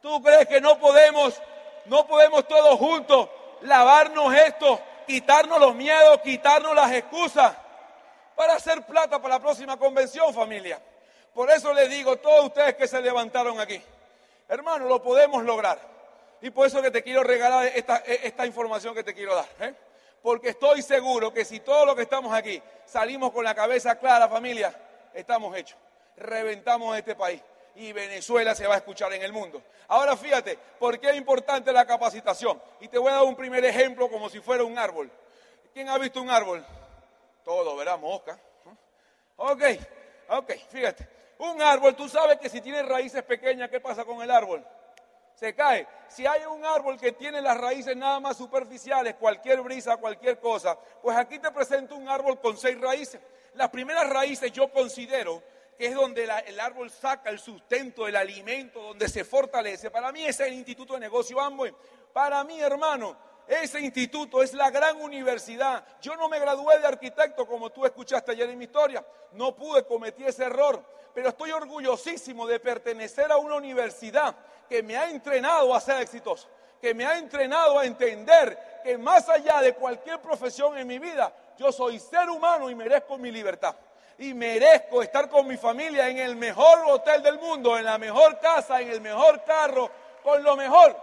¿Tú 0.00 0.22
crees 0.22 0.48
que 0.48 0.62
no 0.62 0.78
podemos, 0.78 1.38
no 1.84 2.06
podemos 2.06 2.48
todos 2.48 2.78
juntos 2.78 3.28
lavarnos 3.60 4.34
esto, 4.34 4.80
quitarnos 5.06 5.60
los 5.60 5.74
miedos, 5.74 6.18
quitarnos 6.22 6.74
las 6.74 6.90
excusas? 6.92 7.67
Para 8.38 8.54
hacer 8.54 8.82
plata 8.82 9.20
para 9.20 9.34
la 9.34 9.40
próxima 9.40 9.76
convención, 9.76 10.32
familia. 10.32 10.80
Por 11.34 11.50
eso 11.50 11.74
les 11.74 11.90
digo, 11.90 12.18
todos 12.18 12.44
ustedes 12.44 12.76
que 12.76 12.86
se 12.86 13.02
levantaron 13.02 13.58
aquí, 13.58 13.82
hermano, 14.48 14.86
lo 14.86 15.02
podemos 15.02 15.42
lograr. 15.42 15.80
Y 16.40 16.50
por 16.50 16.68
eso 16.68 16.80
que 16.80 16.92
te 16.92 17.02
quiero 17.02 17.24
regalar 17.24 17.66
esta, 17.66 18.46
información 18.46 18.94
que 18.94 19.02
te 19.02 19.12
quiero 19.12 19.34
dar. 19.34 19.48
¿eh? 19.58 19.74
Porque 20.22 20.50
estoy 20.50 20.82
seguro 20.82 21.34
que 21.34 21.44
si 21.44 21.58
todos 21.58 21.84
los 21.84 21.96
que 21.96 22.02
estamos 22.02 22.32
aquí 22.32 22.62
salimos 22.86 23.32
con 23.32 23.42
la 23.42 23.56
cabeza 23.56 23.98
clara, 23.98 24.28
familia, 24.28 24.72
estamos 25.14 25.56
hechos. 25.56 25.76
Reventamos 26.16 26.96
este 26.96 27.16
país 27.16 27.42
y 27.74 27.92
Venezuela 27.92 28.54
se 28.54 28.68
va 28.68 28.74
a 28.74 28.78
escuchar 28.78 29.12
en 29.14 29.22
el 29.22 29.32
mundo. 29.32 29.60
Ahora 29.88 30.16
fíjate, 30.16 30.56
¿por 30.78 31.00
qué 31.00 31.10
es 31.10 31.16
importante 31.16 31.72
la 31.72 31.84
capacitación? 31.84 32.62
Y 32.78 32.86
te 32.86 32.98
voy 32.98 33.10
a 33.10 33.16
dar 33.16 33.24
un 33.24 33.34
primer 33.34 33.64
ejemplo 33.64 34.08
como 34.08 34.30
si 34.30 34.38
fuera 34.38 34.62
un 34.62 34.78
árbol. 34.78 35.10
¿Quién 35.74 35.88
ha 35.88 35.98
visto 35.98 36.22
un 36.22 36.30
árbol? 36.30 36.64
Todo, 37.48 37.74
¿verdad? 37.76 37.98
Mosca. 37.98 38.38
Ok, 39.36 39.62
ok, 40.28 40.52
fíjate. 40.68 41.08
Un 41.38 41.62
árbol, 41.62 41.96
tú 41.96 42.06
sabes 42.06 42.38
que 42.38 42.50
si 42.50 42.60
tiene 42.60 42.82
raíces 42.82 43.22
pequeñas, 43.22 43.70
¿qué 43.70 43.80
pasa 43.80 44.04
con 44.04 44.20
el 44.20 44.30
árbol? 44.30 44.62
Se 45.34 45.54
cae. 45.54 45.88
Si 46.08 46.26
hay 46.26 46.44
un 46.44 46.62
árbol 46.62 47.00
que 47.00 47.12
tiene 47.12 47.40
las 47.40 47.56
raíces 47.56 47.96
nada 47.96 48.20
más 48.20 48.36
superficiales, 48.36 49.14
cualquier 49.14 49.62
brisa, 49.62 49.96
cualquier 49.96 50.38
cosa, 50.38 50.78
pues 51.00 51.16
aquí 51.16 51.38
te 51.38 51.50
presento 51.50 51.96
un 51.96 52.06
árbol 52.06 52.38
con 52.38 52.58
seis 52.58 52.78
raíces. 52.78 53.18
Las 53.54 53.70
primeras 53.70 54.10
raíces 54.10 54.52
yo 54.52 54.70
considero 54.70 55.42
que 55.78 55.86
es 55.86 55.94
donde 55.94 56.24
el 56.24 56.60
árbol 56.60 56.90
saca 56.90 57.30
el 57.30 57.38
sustento, 57.38 58.06
el 58.06 58.16
alimento, 58.16 58.82
donde 58.82 59.08
se 59.08 59.24
fortalece. 59.24 59.90
Para 59.90 60.12
mí 60.12 60.20
ese 60.26 60.42
es 60.42 60.48
el 60.50 60.54
Instituto 60.54 60.94
de 60.94 61.00
Negocio 61.00 61.40
Amway. 61.40 61.74
Para 62.12 62.44
mí, 62.44 62.60
hermano, 62.60 63.16
ese 63.48 63.80
instituto 63.80 64.42
es 64.42 64.52
la 64.52 64.70
gran 64.70 65.00
universidad. 65.00 65.82
Yo 66.02 66.14
no 66.16 66.28
me 66.28 66.38
gradué 66.38 66.78
de 66.78 66.86
arquitecto 66.86 67.46
como 67.46 67.70
tú 67.70 67.86
escuchaste 67.86 68.32
ayer 68.32 68.50
en 68.50 68.58
mi 68.58 68.66
historia. 68.66 69.02
No 69.32 69.56
pude, 69.56 69.84
cometí 69.84 70.22
ese 70.24 70.44
error. 70.44 70.84
Pero 71.14 71.30
estoy 71.30 71.50
orgullosísimo 71.52 72.46
de 72.46 72.60
pertenecer 72.60 73.32
a 73.32 73.38
una 73.38 73.54
universidad 73.56 74.36
que 74.68 74.82
me 74.82 74.98
ha 74.98 75.08
entrenado 75.08 75.74
a 75.74 75.80
ser 75.80 76.02
exitoso. 76.02 76.46
Que 76.80 76.92
me 76.92 77.06
ha 77.06 77.16
entrenado 77.16 77.78
a 77.78 77.86
entender 77.86 78.80
que 78.84 78.98
más 78.98 79.26
allá 79.30 79.62
de 79.62 79.74
cualquier 79.74 80.20
profesión 80.20 80.76
en 80.76 80.86
mi 80.86 80.98
vida, 80.98 81.32
yo 81.56 81.72
soy 81.72 81.98
ser 81.98 82.28
humano 82.28 82.68
y 82.68 82.74
merezco 82.74 83.16
mi 83.16 83.32
libertad. 83.32 83.74
Y 84.18 84.34
merezco 84.34 85.02
estar 85.02 85.30
con 85.30 85.46
mi 85.46 85.56
familia 85.56 86.08
en 86.08 86.18
el 86.18 86.36
mejor 86.36 86.84
hotel 86.86 87.22
del 87.22 87.38
mundo, 87.38 87.78
en 87.78 87.86
la 87.86 87.96
mejor 87.96 88.38
casa, 88.40 88.78
en 88.80 88.90
el 88.90 89.00
mejor 89.00 89.42
carro, 89.44 89.90
con 90.22 90.42
lo 90.42 90.54
mejor. 90.54 90.94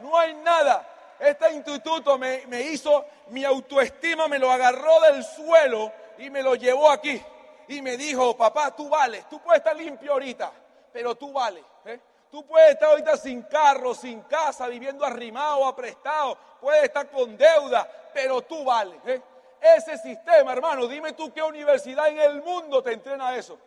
No 0.00 0.18
hay 0.18 0.32
nada 0.34 0.86
este 1.20 1.52
instituto 1.52 2.16
me, 2.16 2.62
hizo, 2.62 3.04
mi 3.28 3.44
autoestima 3.44 4.26
me 4.26 4.38
lo 4.38 4.50
agarró 4.50 5.00
del 5.00 5.22
suelo 5.22 5.92
y 6.16 6.30
me 6.30 6.42
lo 6.42 6.54
llevó 6.54 6.90
aquí. 6.90 7.22
Y 7.68 7.82
me 7.82 7.96
dijo, 7.96 8.36
papá, 8.36 8.74
tú 8.74 8.88
vales, 8.88 9.28
tú 9.28 9.38
puedes 9.40 9.58
estar 9.58 9.76
limpio 9.76 10.12
ahorita, 10.12 10.50
pero 10.92 11.14
tú 11.14 11.32
vales. 11.32 11.62
¿eh? 11.84 12.00
Tú 12.30 12.44
puedes 12.46 12.70
estar 12.70 12.88
ahorita 12.88 13.16
sin 13.18 13.42
carro, 13.42 13.94
sin 13.94 14.22
casa, 14.22 14.66
viviendo 14.66 15.04
arrimado, 15.04 15.66
aprestado, 15.66 16.38
puedes 16.60 16.84
estar 16.84 17.08
con 17.10 17.36
deuda, 17.36 17.88
pero 18.14 18.40
tú 18.40 18.64
vales. 18.64 18.98
¿eh? 19.06 19.20
Ese 19.60 19.98
sistema, 19.98 20.52
hermano, 20.52 20.86
dime 20.86 21.12
tú 21.12 21.32
qué 21.32 21.42
universidad 21.42 22.08
en 22.08 22.18
el 22.18 22.42
mundo 22.42 22.82
te 22.82 22.94
entrena 22.94 23.36
eso. 23.36 23.58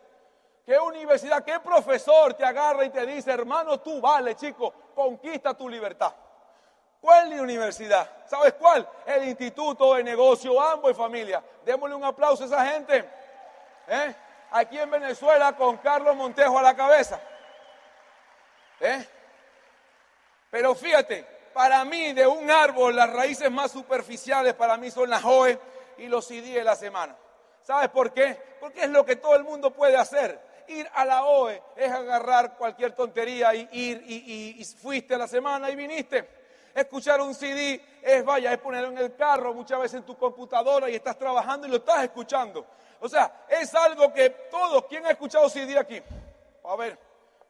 ¿Qué 0.66 0.76
universidad, 0.78 1.44
qué 1.44 1.60
profesor 1.60 2.34
te 2.34 2.44
agarra 2.44 2.84
y 2.84 2.90
te 2.90 3.06
dice, 3.06 3.30
hermano, 3.30 3.78
tú 3.80 4.00
vales, 4.00 4.36
chico, 4.36 4.72
conquista 4.94 5.54
tu 5.54 5.68
libertad? 5.68 6.12
¿Cuál 7.04 7.30
es 7.30 7.36
la 7.36 7.42
universidad? 7.42 8.10
¿Sabes 8.24 8.54
cuál? 8.54 8.88
El 9.04 9.24
Instituto 9.24 9.92
de 9.92 10.02
Negocio 10.02 10.58
Ambo 10.58 10.94
Familia. 10.94 11.44
Démosle 11.62 11.94
un 11.94 12.04
aplauso 12.04 12.44
a 12.44 12.46
esa 12.46 12.64
gente. 12.64 13.06
¿Eh? 13.86 14.14
Aquí 14.52 14.78
en 14.78 14.90
Venezuela 14.90 15.54
con 15.54 15.76
Carlos 15.76 16.16
Montejo 16.16 16.58
a 16.58 16.62
la 16.62 16.74
cabeza. 16.74 17.20
¿Eh? 18.80 19.06
Pero 20.50 20.74
fíjate, 20.74 21.26
para 21.52 21.84
mí 21.84 22.14
de 22.14 22.26
un 22.26 22.50
árbol 22.50 22.96
las 22.96 23.12
raíces 23.12 23.50
más 23.50 23.70
superficiales 23.70 24.54
para 24.54 24.78
mí 24.78 24.90
son 24.90 25.10
las 25.10 25.22
OE 25.26 25.60
y 25.98 26.06
los 26.06 26.26
CD 26.26 26.54
de 26.54 26.64
la 26.64 26.74
semana. 26.74 27.14
¿Sabes 27.60 27.90
por 27.90 28.14
qué? 28.14 28.56
Porque 28.58 28.84
es 28.84 28.88
lo 28.88 29.04
que 29.04 29.16
todo 29.16 29.36
el 29.36 29.44
mundo 29.44 29.74
puede 29.74 29.98
hacer. 29.98 30.40
Ir 30.68 30.88
a 30.94 31.04
la 31.04 31.26
OE 31.26 31.62
es 31.76 31.92
agarrar 31.92 32.56
cualquier 32.56 32.92
tontería 32.92 33.54
y 33.54 33.68
ir 33.72 34.02
y, 34.06 34.56
y 34.58 34.64
fuiste 34.64 35.14
a 35.14 35.18
la 35.18 35.28
semana 35.28 35.68
y 35.68 35.76
viniste. 35.76 36.43
Escuchar 36.74 37.20
un 37.20 37.34
CD 37.34 37.80
es, 38.02 38.24
vaya, 38.24 38.52
es 38.52 38.58
ponerlo 38.58 38.88
en 38.88 38.98
el 38.98 39.14
carro, 39.14 39.54
muchas 39.54 39.78
veces 39.78 40.00
en 40.00 40.06
tu 40.06 40.16
computadora 40.18 40.90
y 40.90 40.96
estás 40.96 41.16
trabajando 41.16 41.68
y 41.68 41.70
lo 41.70 41.76
estás 41.76 42.02
escuchando. 42.02 42.66
O 43.00 43.08
sea, 43.08 43.44
es 43.48 43.72
algo 43.74 44.12
que 44.12 44.30
todos, 44.50 44.86
¿quién 44.86 45.06
ha 45.06 45.10
escuchado 45.10 45.48
CD 45.48 45.78
aquí? 45.78 46.02
A 46.64 46.74
ver, 46.74 46.98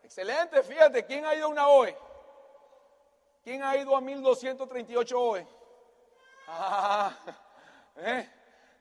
excelente, 0.03 0.63
fíjate, 0.63 1.07
¿quién 1.07 1.25
ha 1.25 1.35
ido 1.35 1.47
a 1.47 1.49
una 1.49 1.69
OE? 1.69 1.97
¿Quién 3.43 3.63
ha 3.63 3.77
ido 3.77 3.97
a 3.97 4.01
1238 4.03 5.21
OE? 5.21 5.47
Ah, 6.49 7.11
¿eh? 7.97 8.29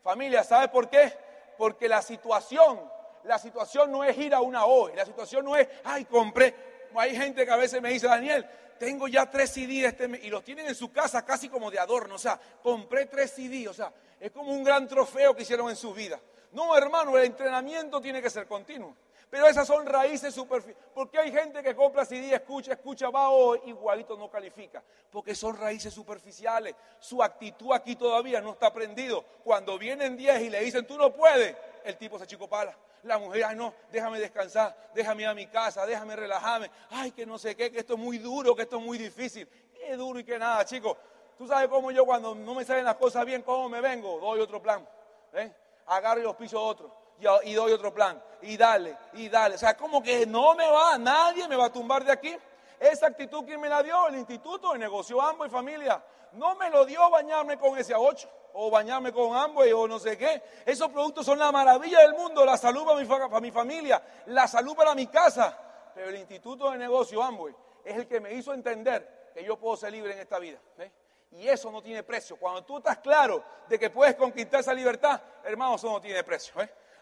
Familia, 0.04 0.44
¿sabe 0.44 0.68
por 0.68 0.90
qué? 0.90 1.14
Porque 1.58 1.88
la 1.88 2.02
situación, 2.02 2.82
la 3.24 3.40
situación 3.40 3.92
no 3.92 4.04
es 4.04 4.18
ir 4.18 4.34
a 4.34 4.42
una 4.42 4.66
OE, 4.66 4.94
la 4.96 5.06
situación 5.06 5.46
no 5.46 5.56
es, 5.56 5.70
ay, 5.86 6.04
compré. 6.04 6.74
Hay 6.96 7.16
gente 7.16 7.46
que 7.46 7.52
a 7.52 7.56
veces 7.56 7.82
me 7.82 7.90
dice, 7.90 8.08
Daniel, 8.08 8.46
tengo 8.78 9.08
ya 9.08 9.30
tres 9.30 9.52
CD 9.52 9.86
este 9.86 10.06
y 10.24 10.30
los 10.30 10.44
tienen 10.44 10.68
en 10.68 10.76
su 10.76 10.92
casa 10.92 11.26
casi 11.26 11.50
como 11.50 11.72
de 11.72 11.80
adorno. 11.80 12.16
O 12.16 12.20
sea, 12.20 12.40
compré 12.62 13.06
tres 13.06 13.32
CD, 13.32 13.68
o 13.68 13.74
sea, 13.74 13.94
es 14.20 14.32
como 14.32 14.52
un 14.52 14.64
gran 14.64 14.88
trofeo 14.88 15.36
que 15.36 15.44
hicieron 15.44 15.70
en 15.70 15.76
su 15.76 15.94
vida. 15.94 16.20
No, 16.52 16.78
hermano, 16.78 17.18
el 17.18 17.26
entrenamiento 17.26 18.00
tiene 18.00 18.22
que 18.22 18.30
ser 18.30 18.48
continuo. 18.48 18.96
Pero 19.34 19.48
esas 19.48 19.66
son 19.66 19.88
raíces 19.88 20.32
superficiales. 20.32 20.92
Porque 20.94 21.18
hay 21.18 21.32
gente 21.32 21.64
que 21.64 21.76
compra 21.76 22.06
CD, 22.06 22.36
escucha, 22.36 22.74
escucha, 22.74 23.10
va 23.10 23.32
o 23.32 23.56
igualito 23.66 24.16
no 24.16 24.30
califica. 24.30 24.84
Porque 25.10 25.34
son 25.34 25.58
raíces 25.58 25.92
superficiales. 25.92 26.76
Su 27.00 27.24
actitud 27.24 27.74
aquí 27.74 27.96
todavía 27.96 28.42
no 28.42 28.52
está 28.52 28.68
aprendido. 28.68 29.26
Cuando 29.44 29.80
vienen 29.80 30.16
10 30.16 30.42
y 30.42 30.50
le 30.52 30.60
dicen, 30.60 30.86
tú 30.86 31.00
no 31.00 31.12
puedes, 31.12 31.56
el 31.84 31.98
tipo 31.98 32.18
se 32.20 32.28
chicopala. 32.28 32.76
La 33.04 33.18
mujer, 33.18 33.44
ay 33.46 33.56
no, 33.56 33.74
déjame 33.92 34.20
descansar, 34.20 34.76
déjame 34.94 35.24
ir 35.24 35.28
a 35.28 35.34
mi 35.34 35.48
casa, 35.48 35.86
déjame 35.86 36.16
relajarme. 36.16 36.72
Ay, 36.92 37.12
que 37.12 37.26
no 37.26 37.38
sé 37.38 37.56
qué, 37.56 37.72
que 37.72 37.80
esto 37.80 37.94
es 37.94 38.00
muy 38.00 38.18
duro, 38.18 38.56
que 38.56 38.64
esto 38.64 38.78
es 38.78 38.84
muy 38.84 38.98
difícil. 38.98 39.48
Qué 39.74 39.96
duro 39.98 40.20
y 40.20 40.24
qué 40.24 40.40
nada, 40.40 40.64
chicos. 40.66 40.98
Tú 41.38 41.48
sabes 41.48 41.68
cómo 41.68 41.92
yo 41.92 42.06
cuando 42.06 42.34
no 42.34 42.54
me 42.54 42.64
salen 42.64 42.86
las 42.86 42.96
cosas 42.96 43.26
bien, 43.26 43.42
cómo 43.42 43.68
me 43.68 43.82
vengo, 43.82 44.20
doy 44.20 44.40
otro 44.40 44.62
plan. 44.62 44.88
¿eh? 45.34 45.52
Agarro 45.88 46.22
y 46.22 46.24
los 46.24 46.36
piso 46.36 46.62
otro 46.62 47.04
y, 47.44 47.54
doy 47.54 47.72
otro 47.72 47.94
plan. 47.94 48.22
Y 48.42 48.58
dale, 48.58 48.98
y 49.14 49.30
dale. 49.30 49.56
O 49.56 49.58
sea, 49.58 49.76
como 49.76 50.02
que 50.02 50.26
no 50.26 50.56
me 50.56 50.70
va, 50.70 50.98
nadie 50.98 51.48
me 51.48 51.56
va 51.56 51.66
a 51.66 51.72
tumbar 51.72 52.04
de 52.04 52.12
aquí. 52.12 52.36
Esa 52.80 53.08
actitud, 53.08 53.46
¿quién 53.46 53.62
me 53.62 53.70
la 53.70 53.82
dio? 53.82 54.08
El 54.08 54.16
Instituto 54.16 54.74
de 54.74 54.80
Negocio 54.80 55.22
Ambo 55.22 55.46
y 55.46 55.50
Familia. 55.50 56.04
No 56.34 56.56
me 56.56 56.70
lo 56.70 56.86
dio 56.86 57.10
bañarme 57.10 57.58
con 57.58 57.78
ese 57.78 57.96
A8 57.96 58.28
o 58.54 58.70
bañarme 58.70 59.12
con 59.12 59.36
Amway 59.36 59.72
o 59.74 59.88
no 59.88 60.00
sé 60.00 60.18
qué. 60.18 60.42
Esos 60.66 60.90
productos 60.90 61.26
son 61.26 61.40
la 61.40 61.52
maravilla 61.52 62.00
del 62.00 62.14
mundo, 62.14 62.46
la 62.46 62.58
salud 62.58 62.86
para 62.86 63.40
mi, 63.40 63.52
familia, 63.52 64.02
la 64.28 64.48
salud 64.48 64.76
para 64.76 64.96
mi 64.96 65.08
casa. 65.08 65.58
Pero 65.94 66.10
el 66.10 66.16
Instituto 66.18 66.72
de 66.72 66.78
Negocio 66.78 67.22
Amway 67.22 67.54
es 67.84 67.98
el 67.98 68.08
que 68.08 68.20
me 68.20 68.34
hizo 68.34 68.54
entender 68.54 69.32
que 69.34 69.44
yo 69.44 69.58
puedo 69.58 69.76
ser 69.76 69.92
libre 69.92 70.14
en 70.14 70.20
esta 70.20 70.40
vida. 70.40 70.60
Y 71.32 71.48
eso 71.48 71.72
no 71.72 71.82
tiene 71.82 72.04
precio. 72.04 72.36
Cuando 72.38 72.64
tú 72.64 72.78
estás 72.78 73.00
claro 73.00 73.44
de 73.68 73.80
que 73.80 73.90
puedes 73.90 74.16
conquistar 74.16 74.60
esa 74.60 74.74
libertad, 74.74 75.20
hermano, 75.44 75.76
eso 75.76 75.92
no 75.92 76.00
tiene 76.00 76.24
precio. 76.24 76.54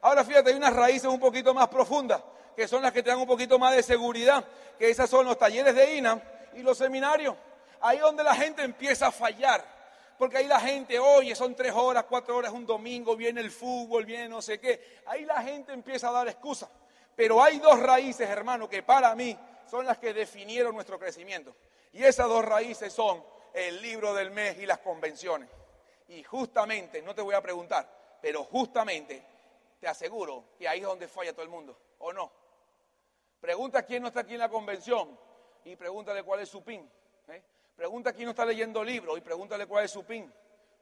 Ahora 0.01 0.23
fíjate, 0.23 0.51
hay 0.51 0.55
unas 0.55 0.73
raíces 0.73 1.05
un 1.05 1.19
poquito 1.19 1.53
más 1.53 1.67
profundas, 1.67 2.23
que 2.55 2.67
son 2.67 2.81
las 2.81 2.91
que 2.91 3.03
te 3.03 3.09
dan 3.09 3.19
un 3.19 3.27
poquito 3.27 3.59
más 3.59 3.75
de 3.75 3.83
seguridad, 3.83 4.43
que 4.79 4.89
esas 4.89 5.09
son 5.09 5.25
los 5.25 5.37
talleres 5.37 5.75
de 5.75 5.95
INA 5.95 6.21
y 6.53 6.63
los 6.63 6.77
seminarios. 6.77 7.35
Ahí 7.81 7.99
donde 7.99 8.23
la 8.23 8.33
gente 8.35 8.63
empieza 8.63 9.07
a 9.07 9.11
fallar. 9.11 9.80
Porque 10.21 10.37
ahí 10.37 10.45
la 10.45 10.59
gente, 10.59 10.99
oye, 10.99 11.33
son 11.35 11.55
tres 11.55 11.73
horas, 11.73 12.05
cuatro 12.07 12.37
horas, 12.37 12.51
un 12.51 12.63
domingo, 12.63 13.15
viene 13.15 13.41
el 13.41 13.49
fútbol, 13.49 14.05
viene 14.05 14.29
no 14.29 14.39
sé 14.39 14.59
qué. 14.59 14.99
Ahí 15.07 15.25
la 15.25 15.41
gente 15.41 15.73
empieza 15.73 16.09
a 16.09 16.11
dar 16.11 16.27
excusas. 16.27 16.69
Pero 17.15 17.41
hay 17.41 17.57
dos 17.57 17.79
raíces, 17.79 18.29
hermano, 18.29 18.69
que 18.69 18.83
para 18.83 19.15
mí 19.15 19.35
son 19.65 19.83
las 19.83 19.97
que 19.97 20.13
definieron 20.13 20.75
nuestro 20.75 20.99
crecimiento. 20.99 21.55
Y 21.93 22.03
esas 22.03 22.27
dos 22.27 22.45
raíces 22.45 22.93
son 22.93 23.25
el 23.51 23.81
libro 23.81 24.13
del 24.13 24.29
mes 24.29 24.59
y 24.59 24.67
las 24.67 24.77
convenciones. 24.77 25.49
Y 26.09 26.21
justamente, 26.21 27.01
no 27.01 27.15
te 27.15 27.23
voy 27.23 27.33
a 27.33 27.41
preguntar, 27.41 28.19
pero 28.21 28.43
justamente 28.43 29.25
te 29.79 29.87
aseguro 29.87 30.49
que 30.55 30.67
ahí 30.67 30.81
es 30.81 30.85
donde 30.85 31.07
falla 31.07 31.33
todo 31.33 31.41
el 31.41 31.49
mundo, 31.49 31.75
¿o 31.97 32.13
no? 32.13 32.31
Pregunta 33.39 33.81
quién 33.81 34.03
no 34.03 34.09
está 34.09 34.19
aquí 34.19 34.33
en 34.33 34.39
la 34.41 34.49
convención 34.49 35.17
y 35.65 35.75
pregúntale 35.75 36.21
cuál 36.21 36.41
es 36.41 36.49
su 36.49 36.63
pin. 36.63 36.87
¿eh? 37.27 37.41
Pregunta 37.81 38.13
quién 38.13 38.25
no 38.25 38.29
está 38.29 38.45
leyendo 38.45 38.83
libros 38.83 39.17
y 39.17 39.21
pregúntale 39.21 39.65
cuál 39.65 39.85
es 39.85 39.89
su 39.89 40.03
pin. 40.03 40.31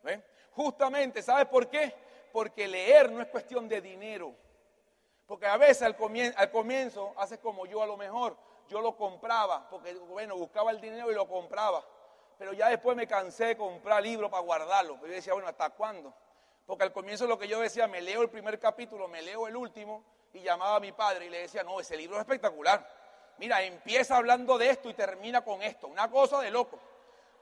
¿eh? 0.03 0.22
Justamente, 0.51 1.22
¿sabes 1.22 1.46
por 1.46 1.70
qué? 1.70 1.96
Porque 2.34 2.68
leer 2.68 3.10
no 3.10 3.22
es 3.22 3.29
cuestión 3.29 3.70
de 3.70 3.79
dinero. 3.79 4.36
Porque 5.25 5.46
a 5.46 5.56
veces 5.56 5.84
al 5.84 5.96
comienzo, 5.96 6.38
al 6.38 6.51
comienzo 6.51 7.13
haces 7.15 7.39
como 7.39 7.65
yo 7.65 7.82
a 7.82 7.86
lo 7.88 7.96
mejor, 7.96 8.36
yo 8.68 8.82
lo 8.82 8.98
compraba, 8.98 9.70
porque 9.70 9.94
bueno, 9.94 10.36
buscaba 10.36 10.72
el 10.72 10.82
dinero 10.82 11.10
y 11.10 11.15
lo 11.15 11.25
compraba. 11.25 11.86
Pero 12.38 12.51
ya 12.51 12.68
después 12.68 12.98
me 12.98 13.08
cansé 13.08 13.46
de 13.46 13.56
comprar 13.56 14.03
libros 14.03 14.29
para 14.29 14.44
guardarlo. 14.44 15.00
Yo 15.00 15.08
decía, 15.08 15.32
bueno, 15.32 15.48
¿hasta 15.48 15.70
cuándo? 15.70 16.13
Porque 16.65 16.84
al 16.84 16.91
comienzo 16.91 17.27
lo 17.27 17.39
que 17.39 17.48
yo 17.48 17.62
decía, 17.62 17.88
me 17.88 18.01
leo 18.01 18.24
el 18.24 18.29
primer 18.29 18.60
capítulo, 18.60 19.08
me 19.08 19.22
leo 19.22 19.48
el 19.48 19.56
último, 19.56 20.03
y 20.34 20.41
llamaba 20.41 20.75
a 20.75 20.79
mi 20.82 20.91
padre 20.91 21.27
y 21.27 21.29
le 21.29 21.44
decía, 21.44 21.63
no, 21.63 21.79
ese 21.79 21.96
libro 21.96 22.18
es 22.18 22.24
espectacular. 22.24 22.86
Mira, 23.38 23.63
empieza 23.63 24.18
hablando 24.18 24.58
de 24.58 24.70
esto 24.70 24.89
y 24.89 24.94
termina 24.94 25.46
con 25.46 25.62
esto. 25.62 25.88
Una 25.88 26.12
cosa 26.12 26.41
de 26.41 26.51
loco. 26.51 26.77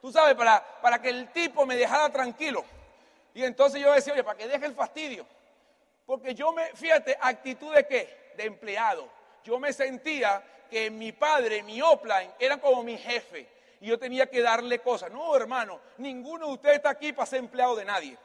Tú 0.02 0.12
sabes, 0.12 0.36
para, 0.36 0.64
para 0.82 1.02
que 1.02 1.10
el 1.10 1.32
tipo 1.32 1.66
me 1.66 1.76
dejara 1.76 2.10
tranquilo. 2.10 2.64
Y 3.34 3.44
entonces 3.44 3.82
yo 3.82 3.94
decía, 3.94 4.14
oye, 4.14 4.24
para 4.24 4.38
que 4.38 4.48
deje 4.48 4.66
el 4.66 4.74
fastidio. 4.74 5.26
Porque 6.06 6.34
yo 6.34 6.52
me, 6.54 6.68
fíjate, 6.74 7.18
actitud 7.20 7.74
de 7.76 7.86
qué? 7.86 8.32
De 8.36 8.46
empleado. 8.46 9.10
Yo 9.44 9.60
me 9.60 9.74
sentía 9.74 10.44
que 10.70 10.90
mi 10.90 11.12
padre, 11.12 11.64
mi 11.64 11.82
offline, 11.82 12.32
era 12.40 12.58
como 12.58 12.84
mi 12.84 12.98
jefe. 12.98 13.48
Y 13.80 13.88
yo 13.88 14.00
tenía 14.00 14.28
que 14.28 14.42
darle 14.42 14.80
cosas. 14.80 15.12
No, 15.12 15.36
hermano, 15.36 15.80
ninguno 15.98 16.48
de 16.48 16.54
ustedes 16.54 16.76
está 16.78 16.90
aquí 16.90 17.14
para 17.14 17.26
ser 17.26 17.40
empleado 17.40 17.76
de 17.76 17.86
nadie. 17.86 18.18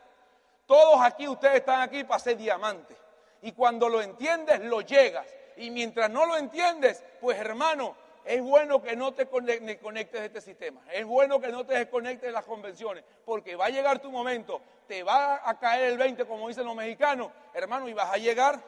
Todos 0.67 1.01
aquí, 1.03 1.29
ustedes 1.29 1.57
están 1.57 1.83
aquí 1.83 2.05
para 2.05 2.21
ser 2.21 2.37
diamante. 2.37 2.97
Y 3.43 3.53
cuando 3.53 3.89
lo 3.89 4.01
entiendes, 4.01 4.61
lo 4.61 4.81
llegas. 4.81 5.27
Y 5.57 5.71
mientras 5.71 6.09
no 6.09 6.25
lo 6.25 6.37
entiendes, 6.37 7.05
pues 7.21 7.39
hermano, 7.39 7.97
es 8.25 8.41
bueno 8.41 8.81
que 8.81 8.95
no 8.95 9.13
te 9.13 9.27
conectes 9.27 10.21
de 10.21 10.27
este 10.27 10.41
sistema. 10.41 10.81
Es 10.93 11.05
bueno 11.05 11.41
que 11.41 11.49
no 11.49 11.67
te 11.67 11.75
desconectes 11.75 12.29
de 12.29 12.33
las 12.33 12.45
convenciones. 12.45 13.05
Porque 13.25 13.57
va 13.57 13.67
a 13.67 13.71
llegar 13.71 13.99
tu 13.99 14.11
momento, 14.11 14.61
te 14.87 15.03
va 15.03 15.49
a 15.49 15.59
caer 15.59 15.93
el 15.93 15.99
20, 15.99 16.25
como 16.27 16.49
dicen 16.49 16.65
los 16.65 16.77
mexicanos, 16.77 17.31
hermano, 17.53 17.89
y 17.89 17.93
vas 17.93 18.13
a 18.13 18.19
llegar. 18.19 18.61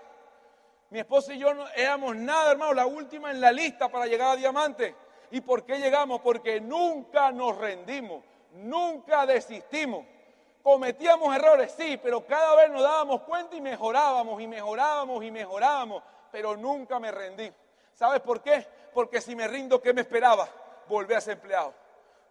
Mi 0.91 0.99
esposa 0.99 1.35
y 1.35 1.39
yo 1.39 1.55
no 1.55 1.69
éramos 1.71 2.17
nada, 2.17 2.53
hermano, 2.53 2.75
la 2.75 2.87
última 2.87 3.31
en 3.31 3.41
la 3.41 3.53
lista 3.53 3.89
para 3.89 4.07
llegar 4.07 4.33
a 4.33 4.37
diamante. 4.37 4.95
¿Y 5.31 5.41
por 5.41 5.65
qué 5.65 5.79
llegamos? 5.79 6.21
Porque 6.21 6.61
nunca 6.61 7.33
nos 7.33 7.57
rendimos, 7.57 8.23
nunca 8.53 9.27
desistimos. 9.27 10.05
Cometíamos 10.63 11.35
errores, 11.37 11.75
sí, 11.77 11.99
pero 12.03 12.25
cada 12.27 12.57
vez 12.57 12.71
nos 12.71 12.83
dábamos 12.83 13.23
cuenta 13.23 13.55
y 13.55 13.61
mejorábamos 13.61 14.41
y 14.41 14.47
mejorábamos 14.47 15.25
y 15.25 15.31
mejorábamos, 15.31 16.03
pero 16.33 16.57
nunca 16.57 16.99
me 16.99 17.11
rendí. 17.11 17.53
¿Sabes 17.95 18.21
por 18.21 18.43
qué? 18.43 18.67
Porque 18.93 19.21
si 19.21 19.35
me 19.35 19.49
rindo, 19.49 19.81
¿qué 19.81 19.93
me 19.93 20.03
esperaba? 20.03 20.49
Volver 20.89 21.17
a 21.17 21.21
ser 21.21 21.35
empleado. 21.35 21.73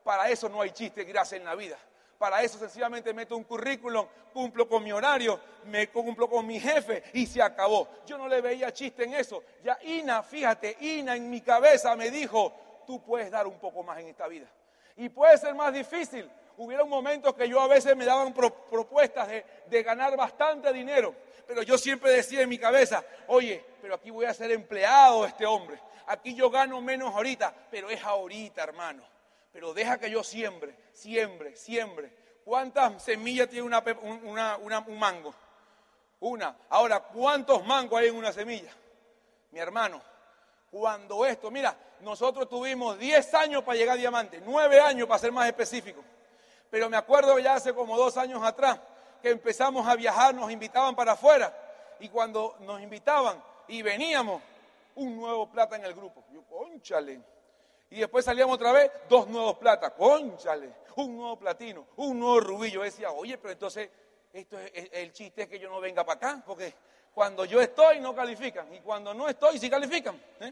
Para 0.03 0.29
eso 0.29 0.49
no 0.49 0.61
hay 0.61 0.71
chiste 0.71 1.03
gracias 1.03 1.39
en 1.39 1.45
la 1.45 1.55
vida. 1.55 1.77
Para 2.17 2.41
eso 2.41 2.57
sencillamente 2.57 3.13
meto 3.13 3.35
un 3.35 3.43
currículum, 3.43 4.05
cumplo 4.33 4.67
con 4.67 4.83
mi 4.83 4.91
horario, 4.91 5.39
me 5.65 5.89
cumplo 5.89 6.29
con 6.29 6.45
mi 6.47 6.59
jefe 6.59 7.03
y 7.13 7.25
se 7.25 7.41
acabó. 7.41 7.87
Yo 8.05 8.17
no 8.17 8.27
le 8.27 8.39
veía 8.39 8.71
chiste 8.71 9.03
en 9.03 9.13
eso. 9.13 9.43
Ya 9.63 9.77
Ina, 9.83 10.23
fíjate, 10.23 10.77
Ina 10.79 11.15
en 11.15 11.29
mi 11.29 11.41
cabeza 11.41 11.95
me 11.95 12.09
dijo, 12.09 12.53
tú 12.87 13.01
puedes 13.03 13.29
dar 13.31 13.47
un 13.47 13.59
poco 13.59 13.83
más 13.83 13.99
en 13.99 14.07
esta 14.07 14.27
vida. 14.27 14.47
Y 14.95 15.09
puede 15.09 15.37
ser 15.37 15.55
más 15.55 15.73
difícil, 15.73 16.29
hubieron 16.57 16.89
momentos 16.89 17.33
que 17.35 17.47
yo 17.47 17.59
a 17.59 17.67
veces 17.67 17.95
me 17.95 18.05
daban 18.05 18.33
propuestas 18.33 19.27
de, 19.27 19.83
ganar 19.83 20.15
bastante 20.15 20.71
dinero, 20.71 21.15
pero 21.47 21.61
yo 21.63 21.77
siempre 21.77 22.11
decía 22.11 22.41
en 22.41 22.49
mi 22.49 22.57
cabeza, 22.57 23.03
oye, 23.27 23.63
pero 23.81 23.95
aquí 23.95 24.09
voy 24.09 24.25
a 24.25 24.33
ser 24.33 24.51
empleado 24.51 25.25
este 25.25 25.45
hombre, 25.45 25.79
aquí 26.07 26.35
yo 26.35 26.49
gano 26.49 26.81
menos 26.81 27.13
ahorita, 27.13 27.53
pero 27.69 27.89
es 27.89 28.03
ahorita, 28.03 28.63
hermano. 28.63 29.03
Pero 29.51 29.71
deja 29.71 29.99
que 29.99 30.09
yo 30.09 30.23
siembre, 30.23 30.75
siembre, 30.93 31.55
siembre. 31.55 32.11
¿Cuántas 32.43 33.03
semillas 33.03 33.47
tiene 33.47 33.61
un 33.61 34.99
mango? 34.99 35.33
Una. 36.19 36.57
Ahora, 36.69 37.01
¿cuántos 37.01 37.63
mangos 37.63 37.99
hay 37.99 38.07
en 38.07 38.15
una 38.15 38.33
semilla? 38.33 38.71
Mi 39.51 39.59
hermano, 39.59 40.01
cuando 40.71 41.23
esto, 41.23 41.51
mira, 41.51 41.77
nosotros 42.01 42.49
tuvimos 42.49 42.97
10 42.97 43.33
años 43.35 43.63
para 43.63 43.77
llegar 43.77 43.95
a 43.95 43.99
diamante, 43.99 44.41
9 44.43 44.79
años 44.79 45.07
para 45.07 45.19
ser 45.19 45.31
más 45.31 45.47
específico. 45.47 46.03
Pero 46.73 46.89
me 46.89 46.97
acuerdo 46.97 47.37
ya 47.37 47.53
hace 47.53 47.71
como 47.71 47.95
dos 47.95 48.17
años 48.17 48.41
atrás 48.41 48.79
que 49.21 49.29
empezamos 49.29 49.87
a 49.87 49.95
viajar, 49.95 50.33
nos 50.33 50.51
invitaban 50.51 50.95
para 50.95 51.11
afuera. 51.11 51.55
Y 51.99 52.09
cuando 52.09 52.55
nos 52.61 52.81
invitaban 52.81 53.43
y 53.67 53.83
veníamos, 53.83 54.41
un 54.95 55.15
nuevo 55.15 55.47
plata 55.51 55.75
en 55.75 55.85
el 55.85 55.93
grupo. 55.93 56.23
Yo, 56.33 56.41
conchale. 56.45 57.21
Y 57.91 57.99
después 57.99 58.25
salíamos 58.25 58.55
otra 58.55 58.71
vez, 58.71 58.91
dos 59.07 59.27
nuevos 59.27 59.55
platas, 59.59 59.91
conchale, 59.91 60.73
un 60.95 61.15
nuevo 61.15 61.37
platino, 61.37 61.85
un 61.97 62.19
nuevo 62.19 62.39
rubí. 62.39 62.71
Yo 62.71 62.81
decía, 62.81 63.11
oye, 63.11 63.37
pero 63.37 63.51
entonces, 63.51 63.91
esto 64.33 64.57
es, 64.57 64.89
el 64.93 65.13
chiste 65.13 65.43
es 65.43 65.49
que 65.49 65.59
yo 65.59 65.69
no 65.69 65.79
venga 65.79 66.03
para 66.03 66.15
acá, 66.17 66.43
porque 66.43 66.73
cuando 67.13 67.45
yo 67.45 67.61
estoy 67.61 67.99
no 67.99 68.15
califican, 68.15 68.73
y 68.73 68.79
cuando 68.79 69.13
no 69.13 69.29
estoy 69.29 69.59
sí 69.59 69.69
califican. 69.69 70.19
¿eh? 70.39 70.51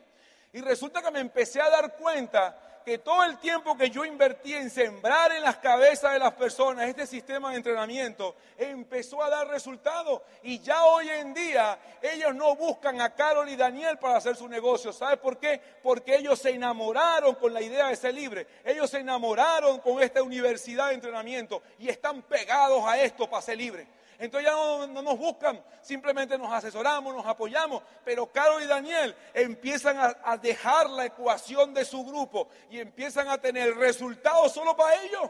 Y 0.54 0.62
resulta 0.62 1.01
que 1.01 1.10
me 1.10 1.20
empecé 1.20 1.60
a 1.62 1.70
dar 1.72 1.98
cuenta 1.98 2.71
que 2.84 2.98
todo 2.98 3.24
el 3.24 3.38
tiempo 3.38 3.78
que 3.78 3.90
yo 3.90 4.06
invertí 4.06 4.54
en 4.54 4.70
sembrar 4.70 5.32
en 5.32 5.44
las 5.44 5.58
cabezas 5.58 6.14
de 6.14 6.20
las 6.20 6.34
personas 6.34 6.88
este 6.88 7.06
sistema 7.06 7.52
de 7.52 7.58
entrenamiento 7.58 8.36
empezó 8.58 9.24
a 9.24 9.30
dar 9.30 9.48
resultados. 9.48 10.22
Y 10.44 10.60
ya 10.60 10.86
hoy 10.86 11.10
en 11.10 11.34
día 11.34 11.78
ellos 12.02 12.34
no 12.36 12.56
buscan 12.56 13.02
a 13.02 13.14
Carol 13.14 13.48
y 13.50 13.56
Daniel 13.56 13.98
para 13.98 14.18
hacer 14.18 14.36
su 14.36 14.48
negocio. 14.48 14.92
¿Sabe 14.92 15.18
por 15.18 15.38
qué? 15.38 15.62
Porque 15.82 16.16
ellos 16.16 16.40
se 16.40 16.52
enamoraron 16.52 17.36
con 17.36 17.54
la 17.54 17.62
idea 17.62 17.88
de 17.88 17.96
ser 17.96 18.14
libre. 18.14 18.48
Ellos 18.64 18.90
se 18.90 19.00
enamoraron 19.00 19.80
con 19.80 20.02
esta 20.02 20.24
universidad 20.24 20.90
de 20.90 20.96
entrenamiento 20.96 21.62
y 21.80 21.90
están 21.90 22.22
pegados 22.24 22.84
a 22.86 23.00
esto 23.02 23.30
para 23.30 23.42
ser 23.42 23.58
libres. 23.58 23.88
Entonces 24.22 24.51
ya 24.51 24.56
no, 24.56 25.01
nos 25.01 25.18
buscan, 25.18 25.63
simplemente 25.82 26.38
nos 26.38 26.54
asesoramos, 26.54 27.16
nos 27.16 27.25
apoyamos. 27.25 27.82
Pero 28.06 28.28
Carlos 28.28 28.62
y 28.62 28.68
Daniel 28.68 29.16
empiezan 29.34 29.98
a, 29.98 30.16
a 30.24 30.38
dejar 30.38 30.88
la 30.92 31.06
ecuación 31.06 31.74
de 31.74 31.84
su 31.84 32.06
grupo 32.06 32.48
y 32.70 32.80
empiezan 32.80 33.28
a 33.30 33.40
tener 33.40 33.75
resultados 33.75 34.54
solo 34.54 34.78
para 34.78 35.01
ellos. 35.01 35.28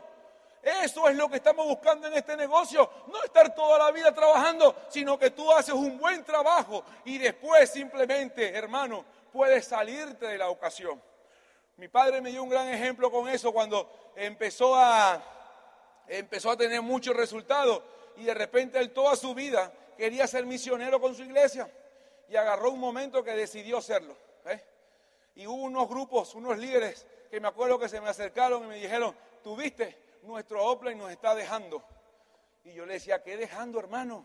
Eso 0.61 1.07
es 1.07 1.15
lo 1.15 1.29
que 1.29 1.37
estamos 1.37 1.65
buscando 1.65 2.07
en 2.07 2.15
este 2.15 2.35
negocio. 2.35 2.89
No 3.07 3.23
estar 3.23 3.55
toda 3.55 3.79
la 3.79 3.91
vida 3.91 4.13
trabajando, 4.13 4.75
sino 4.89 5.17
que 5.17 5.31
tú 5.31 5.49
haces 5.53 5.73
un 5.73 5.97
buen 5.97 6.25
trabajo 6.25 6.83
y 7.05 7.17
después 7.17 7.71
simplemente, 7.71 8.53
hermano, 8.53 9.05
puedes 9.31 9.67
salirte 9.67 10.27
de 10.27 10.37
la 10.37 10.49
ocasión. 10.49 11.01
Mi 11.77 11.87
padre 11.87 12.19
me 12.19 12.29
dio 12.29 12.43
un 12.43 12.49
gran 12.49 12.67
ejemplo 12.67 13.09
con 13.09 13.29
eso 13.29 13.53
cuando 13.53 13.89
empezó 14.17 14.75
a, 14.75 15.23
empezó 16.09 16.51
a 16.51 16.57
tener 16.57 16.81
muchos 16.81 17.15
resultados 17.15 17.81
y 18.21 18.25
de 18.25 18.33
repente 18.35 18.77
él 18.77 18.91
toda 18.91 19.15
su 19.15 19.33
vida 19.33 19.73
quería 19.97 20.27
ser 20.27 20.45
misionero 20.45 21.01
con 21.01 21.15
su 21.15 21.23
iglesia 21.23 21.69
y 22.29 22.35
agarró 22.35 22.69
un 22.69 22.79
momento 22.79 23.23
que 23.23 23.31
decidió 23.31 23.79
hacerlo. 23.79 24.15
¿eh? 24.45 24.63
Y 25.35 25.47
hubo 25.47 25.63
unos 25.63 25.89
grupos, 25.89 26.35
unos 26.35 26.59
líderes 26.59 27.07
que 27.31 27.39
me 27.39 27.47
acuerdo 27.47 27.79
que 27.79 27.89
se 27.89 27.99
me 27.99 28.09
acercaron 28.09 28.63
y 28.63 28.67
me 28.67 28.75
dijeron, 28.75 29.15
tú 29.43 29.55
viste, 29.55 29.97
nuestro 30.21 30.63
Oplan 30.63 30.99
nos 30.99 31.09
está 31.09 31.33
dejando. 31.33 31.83
Y 32.63 32.73
yo 32.73 32.85
le 32.85 32.93
decía, 32.93 33.23
¿qué 33.23 33.37
dejando 33.37 33.79
hermano? 33.79 34.23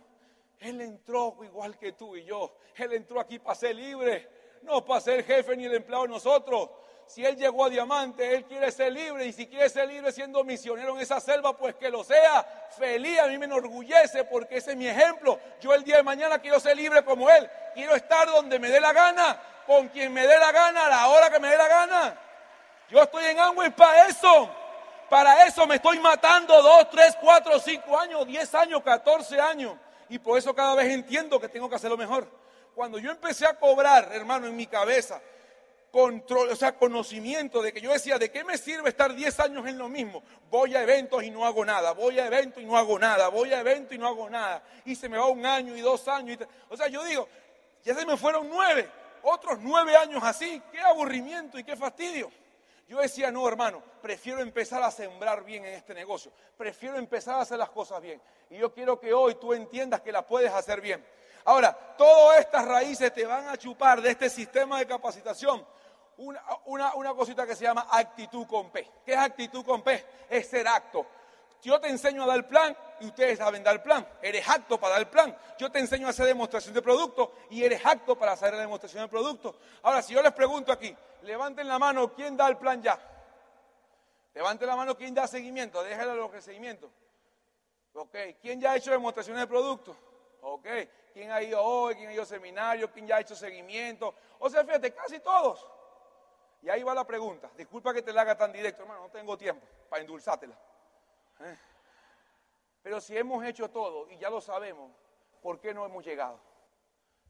Él 0.60 0.82
entró 0.82 1.38
igual 1.42 1.78
que 1.78 1.92
tú 1.92 2.16
y 2.16 2.24
yo. 2.24 2.54
Él 2.76 2.92
entró 2.92 3.18
aquí 3.18 3.38
para 3.38 3.54
ser 3.54 3.76
libre, 3.76 4.28
no 4.66 4.85
para 4.85 5.00
ser 5.00 5.25
jefe 5.25 5.56
ni 5.56 5.64
el 5.64 5.75
empleado 5.75 6.02
de 6.02 6.11
nosotros 6.11 6.68
si 7.06 7.25
él 7.25 7.37
llegó 7.37 7.64
a 7.64 7.70
diamante, 7.70 8.35
él 8.35 8.44
quiere 8.44 8.70
ser 8.73 8.92
libre 8.92 9.26
y 9.26 9.32
si 9.32 9.46
quiere 9.46 9.68
ser 9.68 9.88
libre 9.88 10.11
siendo 10.11 10.42
misionero 10.42 10.96
en 10.96 11.00
esa 11.00 11.20
selva, 11.20 11.56
pues 11.56 11.76
que 11.76 11.88
lo 11.88 12.02
sea. 12.02 12.42
Feliz, 12.76 13.20
a 13.20 13.28
mí 13.28 13.38
me 13.38 13.46
enorgullece 13.46 14.25
porque 14.25 14.56
ese 14.56 14.73
es 14.73 14.76
mi 14.76 14.88
ejemplo. 14.88 15.38
Yo 15.61 15.73
el 15.73 15.85
día 15.85 15.99
de 15.99 16.02
mañana 16.02 16.40
quiero 16.40 16.58
ser 16.58 16.76
libre 16.76 17.04
como 17.04 17.30
él. 17.30 17.49
Quiero 17.75 17.94
estar 17.94 18.26
donde 18.26 18.58
me 18.58 18.68
dé 18.68 18.80
la 18.80 18.92
gana, 18.92 19.40
con 19.66 19.88
quien 19.88 20.12
me 20.12 20.26
dé 20.26 20.37
la 20.37 20.50
gana, 20.50 20.87
a 20.87 20.90
la 20.90 21.08
hora 21.08 21.30
que 21.30 21.38
me 21.38 21.49
dé 21.49 21.56
la 21.56 21.68
gana. 21.68 22.20
Yo 22.90 23.00
estoy 23.00 23.25
en 23.26 23.38
Amway 23.38 23.70
para 23.70 24.08
eso. 24.08 24.50
Para 25.08 25.46
eso 25.46 25.64
me 25.68 25.76
estoy 25.76 26.00
matando 26.00 26.61
dos, 26.61 26.90
tres, 26.90 27.16
cuatro, 27.20 27.61
cinco 27.61 27.96
años, 27.96 28.26
diez 28.26 28.52
años, 28.52 28.82
catorce 28.82 29.40
años. 29.40 29.75
Y 30.08 30.18
por 30.18 30.37
eso 30.37 30.52
cada 30.52 30.75
vez 30.75 30.92
entiendo 30.92 31.38
que 31.38 31.49
tengo 31.49 31.68
que 31.68 31.76
hacerlo 31.76 31.96
mejor. 31.96 32.28
Cuando 32.76 32.99
yo 32.99 33.11
empecé 33.11 33.47
a 33.47 33.59
cobrar, 33.59 34.11
hermano, 34.12 34.49
en 34.49 34.54
mi 34.54 34.66
cabeza, 34.66 35.18
control, 35.90 36.50
o 36.50 36.56
sea, 36.56 36.76
conocimiento 36.76 37.62
de 37.62 37.73
que 37.73 37.80
yo 37.80 37.90
decía, 37.90 38.18
¿de 38.18 38.30
qué 38.30 38.45
me 38.45 38.59
sirve 38.59 38.90
estar 38.90 39.14
10 39.14 39.40
años 39.40 39.66
en 39.66 39.78
lo 39.78 39.88
mismo? 39.88 40.23
Voy 40.50 40.76
a 40.76 40.83
eventos 40.83 41.23
y 41.23 41.30
no 41.30 41.47
hago 41.47 41.64
nada, 41.64 41.92
voy 41.92 42.18
a 42.18 42.26
eventos 42.26 42.62
y 42.62 42.66
no 42.66 42.76
hago 42.76 42.99
nada, 42.99 43.28
voy 43.28 43.54
a 43.54 43.61
eventos 43.61 43.95
y 43.95 43.99
no 43.99 44.06
hago 44.06 44.28
nada. 44.28 44.62
Y 44.85 44.95
se 44.95 45.08
me 45.08 45.17
va 45.17 45.26
un 45.26 45.47
año 45.47 45.75
y 45.75 45.80
dos 45.80 46.06
años. 46.06 46.36
o 46.69 46.76
sea, 46.76 46.89
yo 46.89 47.02
digo, 47.02 47.26
ya 47.82 47.95
se 47.95 48.04
me 48.04 48.15
fueron 48.19 48.47
nueve, 48.47 48.91
otros 49.23 49.58
nueve 49.62 49.97
años 49.97 50.23
así, 50.23 50.60
qué 50.71 50.80
aburrimiento 50.80 51.58
y 51.58 51.65
qué 51.65 51.76
fastidio. 51.76 52.30
Yo 52.88 52.99
decía, 52.99 53.32
no, 53.32 53.46
hermano, 53.49 53.82
prefiero 54.00 54.40
empezar 54.40 54.82
a 54.82 54.90
sembrar 54.90 55.44
bien 55.44 55.64
en 55.64 55.75
este 55.75 55.92
negocio, 55.92 56.30
prefiero 56.56 56.96
empezar 56.96 57.34
a 57.34 57.40
hacer 57.40 57.58
las 57.58 57.70
cosas 57.70 58.00
bien. 58.00 58.20
Y 58.50 58.58
yo 58.58 58.72
quiero 58.72 59.00
que 59.00 59.12
hoy 59.12 59.34
tú 59.34 59.52
entiendas 59.52 60.00
que 60.00 60.12
las 60.12 60.25
puedes 60.25 60.52
hacer 60.52 60.80
bien. 60.80 61.04
Ahora, 61.44 61.72
todas 61.96 62.40
estas 62.40 62.64
raíces 62.64 63.12
te 63.12 63.26
van 63.26 63.49
a 63.49 63.56
chupar 63.56 64.00
de 64.00 64.10
este 64.10 64.30
sistema 64.30 64.78
de 64.78 64.86
capacitación 64.86 65.64
una, 66.18 66.94
una, 66.94 67.14
cosita 67.14 67.46
que 67.46 67.54
se 67.54 67.64
llama 67.64 67.86
actitud 67.90 68.46
con 68.46 68.70
P. 68.70 68.88
¿Qué 69.04 69.12
es 69.12 69.18
actitud 69.18 69.64
con 69.64 69.82
P? 69.82 70.04
Es 70.30 70.49
ser 70.49 70.66
acto. 70.66 71.06
Yo 71.62 71.80
te 71.80 71.88
enseño 71.88 72.22
a 72.22 72.26
dar 72.26 72.46
plan 72.46 72.76
y 73.00 73.06
ustedes 73.06 73.38
saben 73.38 73.62
dar 73.62 73.82
plan. 73.82 74.06
Eres 74.22 74.49
acto 74.49 74.78
para 74.78 74.94
dar 74.94 75.10
plan. 75.10 75.36
Yo 75.58 75.70
te 75.70 75.78
enseño 75.78 76.06
a 76.06 76.10
hacer 76.10 76.26
demostración 76.26 76.75
de 76.75 76.82
producto 76.82 77.32
y 77.50 77.64
eres 77.64 77.84
acto 77.84 78.16
para 78.16 78.32
hacer 78.32 78.52
la 78.54 78.60
demostración 78.60 79.02
de 79.02 79.08
producto. 79.08 79.56
Ahora, 79.82 80.00
si 80.02 80.14
yo 80.14 80.22
les 80.22 80.32
pregunto 80.32 80.70
aquí, 80.70 80.94
levanten 81.26 81.69
la 81.69 81.78
mano, 81.78 82.12
¿quién 82.15 82.36
da 82.36 82.49
el 82.49 82.56
plan 82.56 82.82
ya? 82.82 82.99
Levanten 84.34 84.69
la 84.69 84.76
mano, 84.76 84.97
¿quién 84.97 85.15
da 85.15 85.26
seguimiento? 85.26 85.82
Déjenle 85.82 86.15
los 86.15 86.30
que 86.30 86.41
seguimiento. 86.41 86.91
Ok, 87.95 88.15
¿quién 88.41 88.60
ya 88.60 88.73
ha 88.73 88.76
hecho 88.76 88.91
demostración 88.91 89.36
de 89.39 89.47
producto? 89.47 89.97
Ok, 90.43 90.67
¿quién 91.12 91.30
ha 91.30 91.43
ido 91.43 91.62
hoy? 91.62 91.95
¿Quién 91.95 92.10
ha 92.10 92.12
ido 92.12 92.23
a 92.23 92.26
seminario? 92.26 92.91
¿Quién 92.93 93.06
ya 93.06 93.17
ha 93.17 93.21
hecho 93.21 93.34
seguimiento? 93.34 94.15
O 94.39 94.49
sea, 94.49 94.65
fíjate, 94.65 94.93
casi 94.95 95.21
todos. 95.21 95.67
Y 96.62 96.69
ahí 96.69 96.82
va 96.82 96.95
la 96.95 97.06
pregunta. 97.06 97.50
Disculpa 97.56 97.93
que 97.93 98.02
te 98.02 98.12
la 98.12 98.23
haga 98.23 98.36
tan 98.36 98.52
directo, 98.52 98.82
hermano, 98.82 99.02
no 99.02 99.10
tengo 99.10 99.36
tiempo 99.36 99.67
para 99.89 100.02
endulzártela. 100.02 100.56
¿Eh? 101.41 101.56
Pero 102.82 103.00
si 103.00 103.17
hemos 103.17 103.45
hecho 103.45 103.71
todo 103.71 104.08
y 104.10 104.19
ya 104.19 104.30
lo 104.30 104.41
sabemos, 104.41 104.93
¿por 105.41 105.58
qué 105.58 105.73
no 105.73 105.84
hemos 105.84 106.04
llegado? 106.04 106.39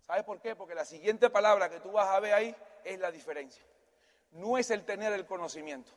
¿Sabes 0.01 0.25
por 0.25 0.41
qué? 0.41 0.55
Porque 0.55 0.75
la 0.75 0.85
siguiente 0.85 1.31
palabra 1.31 1.69
que 1.69 1.81
tú 1.81 1.93
vas 1.93 2.09
a 2.09 2.21
ver 2.21 2.35
ahí 2.35 2.57
es 2.85 2.99
la 2.99 3.11
diferencia. 3.11 3.65
No 4.37 4.59
es 4.59 4.71
el 4.71 4.85
tener 4.85 5.13
el 5.13 5.27
conocimiento. 5.27 5.93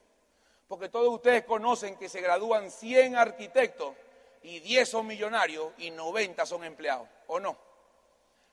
Porque 0.68 0.90
todos 0.90 1.14
ustedes 1.14 1.44
conocen 1.46 1.96
que 1.96 2.10
se 2.10 2.22
gradúan 2.22 2.70
100 2.70 3.16
arquitectos 3.16 3.96
y 4.44 4.60
10 4.60 4.90
son 4.90 5.08
millonarios 5.08 5.72
y 5.78 5.92
90 5.92 6.46
son 6.46 6.64
empleados, 6.64 7.08
¿o 7.28 7.40
no? 7.40 7.58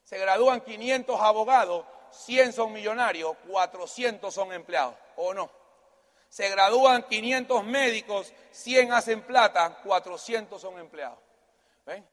Se 0.05 0.19
gradúan 0.19 0.61
500 0.61 1.21
abogados 1.21 1.85
100 2.11 2.53
son 2.53 2.73
millonarios, 2.73 3.37
400 3.49 4.33
son 4.33 4.53
empleados, 4.53 4.95
¿o 5.17 5.35
no? 5.35 5.51
Se 6.29 6.49
gradúan 6.49 7.05
500 7.05 7.65
médicos, 7.65 8.33
100 8.51 8.93
hacen 8.93 9.23
plata, 9.23 9.81
400 9.83 10.61
son 10.61 10.79
empleados. 10.79 11.19
¿Ven? 11.85 12.07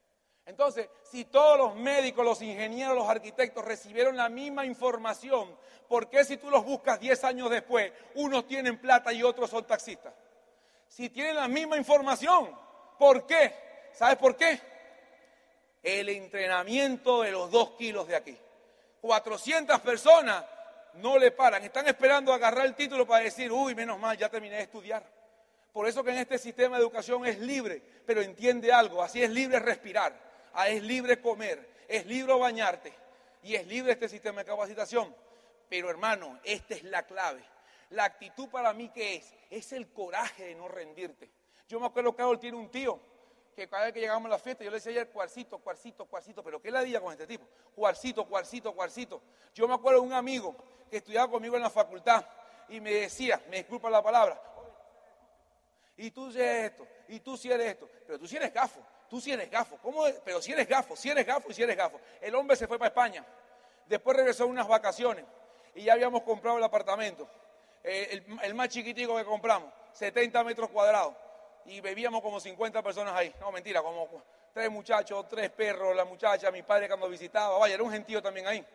Entonces, 0.45 0.89
si 1.03 1.25
todos 1.25 1.57
los 1.57 1.75
médicos, 1.75 2.25
los 2.25 2.41
ingenieros, 2.41 2.95
los 2.95 3.07
arquitectos 3.07 3.63
recibieron 3.63 4.17
la 4.17 4.27
misma 4.29 4.65
información, 4.65 5.55
¿por 5.87 6.09
qué 6.09 6.25
si 6.25 6.37
tú 6.37 6.49
los 6.49 6.65
buscas 6.65 6.99
10 6.99 7.23
años 7.23 7.49
después, 7.49 7.91
unos 8.15 8.45
tienen 8.47 8.77
plata 8.77 9.13
y 9.13 9.23
otros 9.23 9.49
son 9.49 9.65
taxistas? 9.65 10.13
Si 10.87 11.09
tienen 11.09 11.37
la 11.37 11.47
misma 11.47 11.77
información, 11.77 12.55
¿por 12.99 13.25
qué? 13.25 13.53
¿Sabes 13.93 14.17
por 14.17 14.35
qué? 14.35 14.59
El 15.81 16.09
entrenamiento 16.09 17.21
de 17.21 17.31
los 17.31 17.49
dos 17.49 17.71
kilos 17.71 18.07
de 18.07 18.15
aquí. 18.15 18.37
400 19.01 19.79
personas 19.81 20.45
no 20.95 21.17
le 21.17 21.31
paran, 21.31 21.63
están 21.63 21.87
esperando 21.87 22.33
agarrar 22.33 22.65
el 22.65 22.75
título 22.75 23.07
para 23.07 23.23
decir, 23.23 23.51
uy, 23.51 23.75
menos 23.75 23.99
mal, 23.99 24.17
ya 24.17 24.29
terminé 24.29 24.57
de 24.57 24.63
estudiar. 24.63 25.03
Por 25.71 25.87
eso 25.87 26.03
que 26.03 26.11
en 26.11 26.17
este 26.17 26.37
sistema 26.37 26.77
de 26.77 26.83
educación 26.83 27.25
es 27.25 27.39
libre, 27.39 27.81
pero 28.05 28.21
entiende 28.21 28.71
algo, 28.71 29.01
así 29.01 29.23
es 29.23 29.29
libre 29.31 29.59
respirar, 29.59 30.13
es 30.67 30.83
libre 30.83 31.21
comer, 31.21 31.69
es 31.87 32.05
libre 32.05 32.33
bañarte 32.37 32.93
y 33.41 33.55
es 33.55 33.67
libre 33.67 33.93
este 33.93 34.09
sistema 34.09 34.41
de 34.41 34.45
capacitación. 34.45 35.15
Pero 35.69 35.89
hermano, 35.89 36.39
esta 36.43 36.75
es 36.75 36.83
la 36.83 37.03
clave. 37.03 37.43
La 37.89 38.05
actitud 38.05 38.49
para 38.49 38.73
mí 38.73 38.89
que 38.89 39.15
es, 39.15 39.33
es 39.49 39.71
el 39.73 39.91
coraje 39.91 40.45
de 40.45 40.55
no 40.55 40.67
rendirte. 40.67 41.29
Yo 41.67 41.79
me 41.79 41.87
acuerdo 41.87 42.11
que 42.11 42.17
Carol 42.17 42.39
tiene 42.39 42.57
un 42.57 42.69
tío 42.69 42.99
que 43.55 43.67
cada 43.67 43.85
vez 43.85 43.93
que 43.93 43.99
llegamos 43.99 44.25
a 44.27 44.29
la 44.29 44.39
fiesta, 44.39 44.63
yo 44.63 44.71
le 44.71 44.77
decía 44.77 44.91
ayer, 44.91 45.09
cuarcito, 45.09 45.59
cuarcito, 45.59 46.05
cuarcito, 46.05 46.43
pero 46.43 46.61
¿qué 46.61 46.71
la 46.71 46.81
día 46.81 46.99
con 46.99 47.11
este 47.11 47.27
tipo? 47.27 47.45
Cuarcito, 47.75 48.25
cuarcito, 48.25 48.73
cuarcito. 48.73 49.21
Yo 49.53 49.67
me 49.67 49.75
acuerdo 49.75 50.01
de 50.01 50.07
un 50.07 50.13
amigo 50.13 50.55
que 50.89 50.97
estudiaba 50.97 51.29
conmigo 51.29 51.55
en 51.55 51.61
la 51.61 51.69
facultad 51.69 52.25
y 52.69 52.79
me 52.79 52.91
decía, 52.91 53.41
me 53.49 53.57
disculpa 53.57 53.89
la 53.89 54.01
palabra, 54.01 54.41
y 55.97 56.11
tú 56.11 56.29
eres 56.31 56.71
esto, 56.71 56.87
y 57.07 57.19
tú 57.19 57.37
si 57.37 57.51
eres 57.51 57.67
esto, 57.67 57.89
pero 58.07 58.17
tú 58.17 58.27
si 58.27 58.35
eres 58.35 58.51
gafo, 58.51 58.81
tú 59.13 59.21
si 59.21 59.31
eres 59.31 59.47
gafo, 59.51 59.77
¿cómo? 59.77 60.05
Pero 60.25 60.41
si 60.41 60.53
eres 60.53 60.67
gafo, 60.67 60.95
si 60.95 61.07
eres 61.07 61.23
gafo 61.23 61.51
y 61.51 61.53
si 61.53 61.61
eres 61.61 61.77
gafo. 61.77 61.99
El 62.19 62.33
hombre 62.33 62.57
se 62.57 62.65
fue 62.65 62.79
para 62.79 62.87
España, 62.87 63.23
después 63.85 64.17
regresó 64.17 64.45
a 64.45 64.47
unas 64.47 64.67
vacaciones 64.67 65.23
y 65.75 65.83
ya 65.83 65.93
habíamos 65.93 66.23
comprado 66.23 66.57
el 66.57 66.63
apartamento, 66.63 67.27
eh, 67.83 68.23
el, 68.41 68.55
más 68.55 68.69
chiquitico 68.69 69.15
que 69.15 69.23
compramos, 69.23 69.71
70 69.91 70.43
metros 70.43 70.71
cuadrados 70.71 71.13
y 71.67 71.79
bebíamos 71.79 72.23
como 72.23 72.39
50 72.39 72.81
personas 72.81 73.13
ahí. 73.13 73.31
No, 73.39 73.51
mentira, 73.51 73.83
como 73.83 74.09
tres 74.51 74.71
muchachos, 74.71 75.27
tres 75.29 75.51
perros, 75.51 75.95
la 75.95 76.05
muchacha, 76.05 76.49
mi 76.49 76.63
padre 76.63 76.87
cuando 76.87 77.07
visitaba, 77.07 77.59
vaya, 77.59 77.75
era 77.75 77.83
un 77.83 77.91
gentío 77.91 78.19
también 78.19 78.47
ahí. 78.47 78.65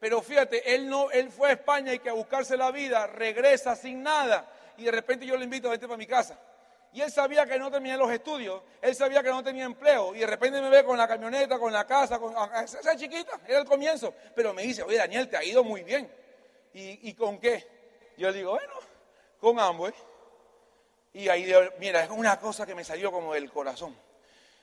Pero 0.00 0.22
fíjate, 0.22 0.74
él, 0.74 0.88
no, 0.88 1.10
él 1.10 1.28
fue 1.30 1.50
a 1.50 1.52
España 1.52 1.92
y 1.92 1.98
que 1.98 2.08
a 2.08 2.14
buscarse 2.14 2.56
la 2.56 2.70
vida 2.70 3.06
regresa 3.06 3.76
sin 3.76 4.02
nada. 4.02 4.50
y 4.78 4.84
de 4.84 4.90
repente 4.90 5.26
yo 5.26 5.36
le 5.36 5.44
invito 5.44 5.68
a 5.68 5.72
vente 5.72 5.86
para 5.86 5.98
mi 5.98 6.06
casa. 6.06 6.38
Y 6.94 7.00
él 7.00 7.10
sabía 7.10 7.44
que 7.44 7.58
no 7.58 7.72
tenía 7.72 7.96
los 7.96 8.08
estudios, 8.08 8.62
él 8.80 8.94
sabía 8.94 9.20
que 9.20 9.28
no 9.28 9.42
tenía 9.42 9.64
empleo, 9.64 10.14
y 10.14 10.20
de 10.20 10.28
repente 10.28 10.62
me 10.62 10.70
ve 10.70 10.84
con 10.84 10.96
la 10.96 11.08
camioneta, 11.08 11.58
con 11.58 11.72
la 11.72 11.84
casa, 11.84 12.20
con 12.20 12.32
esa 12.62 12.94
chiquita, 12.94 13.40
era 13.48 13.58
el 13.58 13.64
comienzo. 13.64 14.14
Pero 14.32 14.54
me 14.54 14.62
dice, 14.62 14.84
oye 14.84 14.96
Daniel, 14.98 15.28
te 15.28 15.36
ha 15.36 15.42
ido 15.42 15.64
muy 15.64 15.82
bien. 15.82 16.08
¿Y, 16.72 17.12
con 17.14 17.40
qué? 17.40 18.12
Yo 18.16 18.30
le 18.30 18.38
digo, 18.38 18.52
bueno, 18.52 18.74
con 19.40 19.58
ambos. 19.58 19.92
Y 21.12 21.28
ahí, 21.28 21.52
mira, 21.80 22.04
es 22.04 22.10
una 22.10 22.38
cosa 22.38 22.64
que 22.64 22.76
me 22.76 22.84
salió 22.84 23.10
como 23.10 23.34
del 23.34 23.50
corazón. 23.50 23.96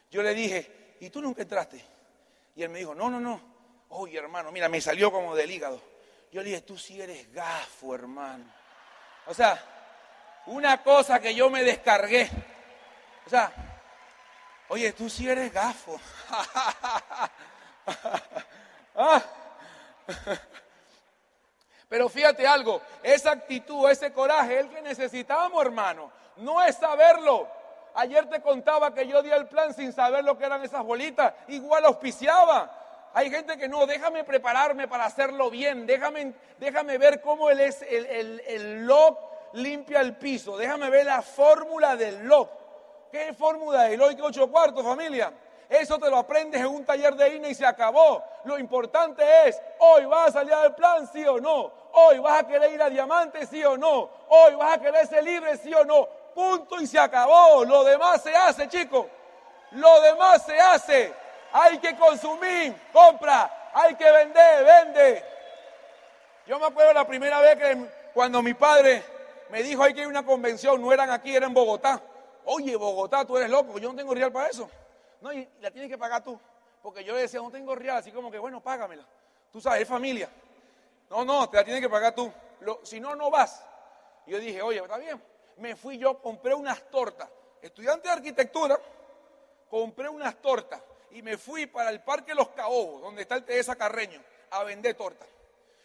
Yo 0.09 0.23
le 0.23 0.33
dije, 0.33 0.95
¿y 1.01 1.09
tú 1.09 1.21
nunca 1.21 1.41
entraste? 1.41 1.83
Y 2.55 2.63
él 2.63 2.69
me 2.69 2.79
dijo, 2.79 2.95
no, 2.95 3.09
no, 3.09 3.19
no. 3.19 3.41
Oye, 3.89 4.17
hermano, 4.17 4.53
mira, 4.53 4.69
me 4.69 4.79
salió 4.79 5.11
como 5.11 5.35
del 5.35 5.51
hígado. 5.51 5.81
Yo 6.31 6.41
le 6.41 6.49
dije, 6.49 6.61
tú 6.61 6.77
sí 6.77 7.01
eres 7.01 7.29
gafo, 7.33 7.93
hermano. 7.93 8.45
O 9.25 9.33
sea, 9.33 9.80
una 10.45 10.81
cosa 10.83 11.19
que 11.19 11.33
yo 11.33 11.49
me 11.49 11.63
descargué. 11.63 12.29
O 13.25 13.29
sea, 13.29 13.51
oye, 14.69 14.91
tú 14.93 15.09
sí 15.09 15.27
eres 15.29 15.51
gafo. 15.51 15.99
Ah. 18.93 19.21
Pero 21.87 22.09
fíjate 22.09 22.45
algo, 22.45 22.81
esa 23.03 23.31
actitud, 23.31 23.89
ese 23.89 24.13
coraje, 24.13 24.59
el 24.59 24.69
que 24.69 24.81
necesitamos, 24.81 25.61
hermano, 25.65 26.11
no 26.37 26.61
es 26.61 26.75
saberlo. 26.75 27.49
Ayer 27.95 28.29
te 28.29 28.41
contaba 28.41 28.93
que 28.93 29.07
yo 29.07 29.21
di 29.21 29.31
el 29.31 29.47
plan 29.47 29.73
sin 29.73 29.91
saber 29.91 30.23
lo 30.23 30.37
que 30.37 30.45
eran 30.45 30.63
esas 30.63 30.83
bolitas, 30.83 31.33
igual 31.47 31.85
auspiciaba. 31.85 33.09
Hay 33.13 33.29
gente 33.29 33.57
que 33.57 33.67
no, 33.67 33.85
déjame 33.85 34.23
prepararme 34.23 34.87
para 34.87 35.05
hacerlo 35.05 35.49
bien, 35.49 35.85
déjame, 35.85 36.33
déjame 36.59 36.97
ver 36.97 37.21
cómo 37.21 37.49
él 37.49 37.59
es 37.59 37.81
el, 37.81 38.05
el, 38.05 38.41
el 38.47 38.85
limpia 39.53 40.01
el 40.01 40.15
piso. 40.15 40.57
Déjame 40.57 40.89
ver 40.89 41.05
la 41.05 41.21
fórmula 41.21 41.95
del 41.95 42.27
lock. 42.27 42.49
¿Qué 43.11 43.33
fórmula 43.33 43.83
del 43.83 43.99
lock? 43.99 44.19
ocho 44.21 44.49
cuartos, 44.49 44.83
familia? 44.83 45.31
Eso 45.69 45.97
te 45.97 46.09
lo 46.09 46.17
aprendes 46.17 46.59
en 46.59 46.67
un 46.67 46.83
taller 46.83 47.15
de 47.15 47.35
INE 47.35 47.49
y 47.49 47.55
se 47.55 47.65
acabó. 47.65 48.21
Lo 48.43 48.59
importante 48.59 49.23
es, 49.45 49.61
hoy 49.79 50.05
vas 50.05 50.29
a 50.29 50.31
salir 50.33 50.53
del 50.53 50.75
plan, 50.75 51.07
sí 51.11 51.25
o 51.25 51.39
no. 51.39 51.71
Hoy 51.93 52.19
vas 52.19 52.41
a 52.41 52.47
querer 52.47 52.73
ir 52.73 52.81
a 52.81 52.89
diamante, 52.89 53.45
sí 53.45 53.63
o 53.63 53.77
no. 53.77 54.09
Hoy 54.27 54.55
vas 54.55 54.77
a 54.77 54.81
querer 54.81 55.07
ser 55.07 55.23
libre, 55.23 55.55
sí 55.55 55.73
o 55.73 55.85
no. 55.85 56.05
Punto 56.35 56.79
y 56.81 56.87
se 56.87 56.99
acabó. 56.99 57.63
Lo 57.63 57.85
demás 57.85 58.21
se 58.21 58.35
hace, 58.35 58.67
chicos. 58.67 59.05
Lo 59.71 60.01
demás 60.01 60.43
se 60.45 60.59
hace. 60.59 61.13
Hay 61.53 61.77
que 61.77 61.95
consumir, 61.95 62.75
compra. 62.91 63.69
Hay 63.73 63.95
que 63.95 64.11
vender, 64.11 64.65
vende. 64.65 65.25
Yo 66.47 66.59
me 66.59 66.65
acuerdo 66.65 66.91
la 66.91 67.07
primera 67.07 67.39
vez 67.39 67.55
que 67.55 67.77
cuando 68.13 68.41
mi 68.41 68.53
padre 68.53 69.01
me 69.51 69.61
dijo, 69.61 69.83
hay 69.83 69.93
que 69.93 70.03
a 70.03 70.07
una 70.07 70.25
convención, 70.25 70.81
no 70.81 70.93
eran 70.93 71.09
aquí, 71.09 71.35
eran 71.35 71.49
en 71.49 71.53
Bogotá. 71.53 72.01
Oye, 72.45 72.75
Bogotá, 72.77 73.25
tú 73.25 73.37
eres 73.37 73.49
loco, 73.49 73.77
yo 73.79 73.89
no 73.89 73.95
tengo 73.97 74.13
real 74.13 74.31
para 74.31 74.47
eso. 74.47 74.69
No, 75.19 75.31
y 75.33 75.47
la 75.59 75.69
tienes 75.69 75.91
que 75.91 75.97
pagar 75.97 76.23
tú. 76.23 76.39
Porque 76.81 77.03
yo 77.03 77.15
decía, 77.15 77.41
no 77.41 77.51
tengo 77.51 77.75
real, 77.75 77.97
así 77.97 78.11
como 78.11 78.31
que, 78.31 78.39
bueno, 78.39 78.61
págamela. 78.61 79.05
Tú 79.51 79.59
sabes, 79.59 79.81
es 79.81 79.87
familia. 79.87 80.29
No, 81.09 81.25
no, 81.25 81.49
te 81.49 81.57
la 81.57 81.65
tienes 81.65 81.81
que 81.81 81.89
pagar 81.89 82.15
tú. 82.15 82.31
si 82.83 83.01
no, 83.01 83.13
no 83.13 83.29
vas. 83.29 83.61
yo 84.25 84.39
dije, 84.39 84.61
oye, 84.61 84.79
está 84.79 84.97
bien. 84.97 85.21
Me 85.57 85.75
fui 85.75 85.97
yo, 85.97 86.19
compré 86.21 86.53
unas 86.53 86.89
tortas. 86.89 87.29
Estudiante 87.61 88.07
de 88.07 88.13
arquitectura, 88.13 88.79
compré 89.69 90.07
unas 90.07 90.41
tortas 90.41 90.81
y 91.11 91.21
me 91.21 91.37
fui 91.37 91.65
para 91.65 91.89
el 91.89 91.99
Parque 91.99 92.33
Los 92.33 92.49
Caobos, 92.49 93.01
donde 93.01 93.23
está 93.23 93.35
el 93.35 93.43
Teresa 93.43 93.75
Carreño, 93.75 94.21
a 94.51 94.63
vender 94.63 94.95
tortas. 94.95 95.27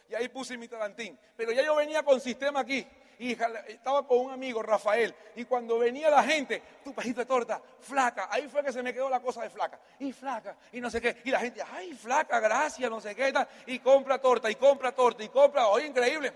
Y 0.08 0.14
ahí 0.14 0.28
puse 0.28 0.56
mi 0.56 0.68
talantín. 0.68 1.18
Pero 1.36 1.50
ya 1.50 1.62
yo 1.62 1.74
venía 1.74 2.04
con 2.04 2.20
sistema 2.20 2.60
aquí 2.60 2.86
y 3.18 3.32
estaba 3.68 4.06
con 4.06 4.18
un 4.18 4.32
amigo, 4.32 4.62
Rafael, 4.62 5.14
y 5.34 5.44
cuando 5.44 5.78
venía 5.78 6.10
la 6.10 6.22
gente, 6.22 6.62
tu 6.84 6.92
pajito 6.92 7.20
de 7.20 7.26
torta, 7.26 7.60
flaca, 7.80 8.28
ahí 8.30 8.48
fue 8.48 8.62
que 8.62 8.72
se 8.72 8.82
me 8.82 8.92
quedó 8.92 9.08
la 9.08 9.20
cosa 9.20 9.42
de 9.42 9.50
flaca, 9.50 9.78
y 9.98 10.12
flaca, 10.12 10.56
y 10.72 10.80
no 10.80 10.90
sé 10.90 11.00
qué, 11.00 11.22
y 11.24 11.30
la 11.30 11.40
gente, 11.40 11.62
ay, 11.72 11.94
flaca, 11.94 12.40
gracias, 12.40 12.90
no 12.90 13.00
sé 13.00 13.14
qué, 13.14 13.32
y 13.66 13.78
compra 13.78 14.18
torta, 14.18 14.50
y 14.50 14.56
compra 14.56 14.92
torta, 14.92 15.22
y 15.22 15.28
compra, 15.28 15.68
oye, 15.68 15.86
increíble. 15.86 16.34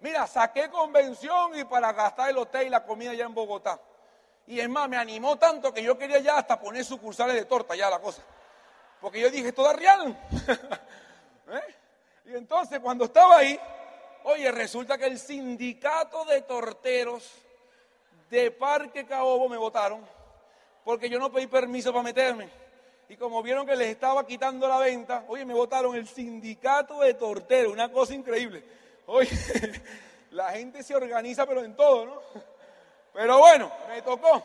Mira, 0.00 0.26
saqué 0.26 0.68
convención 0.68 1.58
y 1.58 1.64
para 1.64 1.92
gastar 1.92 2.28
el 2.28 2.36
hotel 2.36 2.66
y 2.66 2.70
la 2.70 2.84
comida 2.84 3.12
allá 3.12 3.24
en 3.24 3.32
Bogotá. 3.32 3.80
Y 4.46 4.60
es 4.60 4.68
más, 4.68 4.86
me 4.86 4.98
animó 4.98 5.36
tanto 5.38 5.72
que 5.72 5.82
yo 5.82 5.96
quería 5.96 6.18
ya 6.18 6.36
hasta 6.36 6.60
poner 6.60 6.84
sucursales 6.84 7.34
de 7.34 7.46
torta, 7.46 7.74
ya 7.74 7.88
la 7.88 7.98
cosa. 7.98 8.22
Porque 9.00 9.20
yo 9.20 9.30
dije, 9.30 9.48
esto 9.48 9.62
da 9.62 9.72
real. 9.72 10.14
¿Eh? 11.48 11.74
Y 12.26 12.34
entonces 12.34 12.80
cuando 12.80 13.06
estaba 13.06 13.38
ahí, 13.38 13.58
Oye, 14.24 14.50
resulta 14.50 14.96
que 14.96 15.04
el 15.04 15.18
sindicato 15.18 16.24
de 16.24 16.40
torteros 16.42 17.30
de 18.30 18.50
Parque 18.50 19.04
Caobo 19.04 19.50
me 19.50 19.58
votaron 19.58 20.04
porque 20.82 21.10
yo 21.10 21.18
no 21.18 21.30
pedí 21.30 21.46
permiso 21.46 21.92
para 21.92 22.02
meterme. 22.02 22.48
Y 23.08 23.16
como 23.16 23.42
vieron 23.42 23.66
que 23.66 23.76
les 23.76 23.88
estaba 23.88 24.26
quitando 24.26 24.66
la 24.66 24.78
venta, 24.78 25.24
oye, 25.28 25.44
me 25.44 25.52
votaron 25.52 25.94
el 25.94 26.08
sindicato 26.08 27.00
de 27.00 27.14
torteros, 27.14 27.72
una 27.72 27.92
cosa 27.92 28.14
increíble. 28.14 28.64
Oye, 29.06 29.28
la 30.30 30.52
gente 30.52 30.82
se 30.82 30.96
organiza, 30.96 31.44
pero 31.46 31.62
en 31.62 31.76
todo, 31.76 32.06
¿no? 32.06 32.22
Pero 33.12 33.38
bueno, 33.38 33.70
me 33.88 34.00
tocó. 34.00 34.42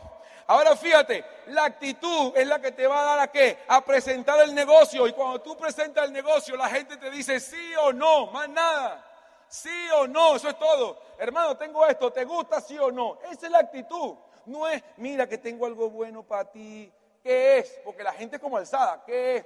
Ahora 0.48 0.76
fíjate, 0.76 1.24
la 1.48 1.66
actitud 1.66 2.34
es 2.36 2.46
la 2.46 2.60
que 2.60 2.74
te 2.74 2.86
va 2.86 3.02
a 3.02 3.06
dar 3.06 3.20
a 3.20 3.32
qué? 3.32 3.60
A 3.70 3.84
presentar 3.86 4.42
el 4.42 4.54
negocio. 4.54 5.08
Y 5.08 5.14
cuando 5.14 5.40
tú 5.40 5.58
presentas 5.58 6.06
el 6.06 6.12
negocio, 6.12 6.58
la 6.58 6.68
gente 6.68 6.98
te 6.98 7.10
dice 7.10 7.40
sí 7.40 7.74
o 7.82 7.94
no, 7.94 8.28
más 8.28 8.50
nada. 8.50 9.09
Sí 9.50 9.90
o 9.98 10.08
no, 10.08 10.36
eso 10.36 10.48
es 10.48 10.60
todo. 10.60 11.02
Hermano, 11.18 11.58
tengo 11.58 11.86
esto, 11.88 12.14
¿te 12.14 12.24
gusta 12.24 12.62
sí 12.62 12.78
o 12.78 12.92
no? 12.92 13.18
Esa 13.32 13.48
es 13.48 13.52
la 13.52 13.60
actitud. 13.60 14.16
No 14.46 14.68
es, 14.68 14.82
mira 14.98 15.28
que 15.28 15.40
tengo 15.40 15.66
algo 15.66 15.90
bueno 15.90 16.22
para 16.22 16.46
ti. 16.46 16.92
¿Qué 17.24 17.58
es? 17.58 17.82
Porque 17.84 18.04
la 18.04 18.14
gente 18.14 18.36
es 18.36 18.42
como 18.42 18.58
alzada. 18.58 19.04
¿Qué 19.04 19.38
es? 19.38 19.46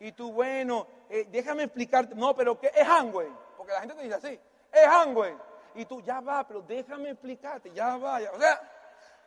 Y 0.00 0.12
tú, 0.12 0.32
bueno, 0.32 0.86
eh, 1.08 1.26
déjame 1.30 1.64
explicarte. 1.64 2.14
No, 2.14 2.36
pero 2.36 2.60
¿qué 2.60 2.70
es 2.74 2.86
Hangway? 2.86 3.28
Porque 3.56 3.72
la 3.72 3.80
gente 3.80 3.94
te 3.94 4.02
dice 4.02 4.14
así, 4.16 4.40
es 4.70 4.86
Hangway. 4.86 5.34
Y 5.76 5.86
tú, 5.86 6.02
ya 6.02 6.20
va, 6.20 6.46
pero 6.46 6.60
déjame 6.60 7.10
explicarte, 7.10 7.72
ya 7.72 7.96
va. 7.96 8.18
O 8.34 8.38
sea, 8.38 8.58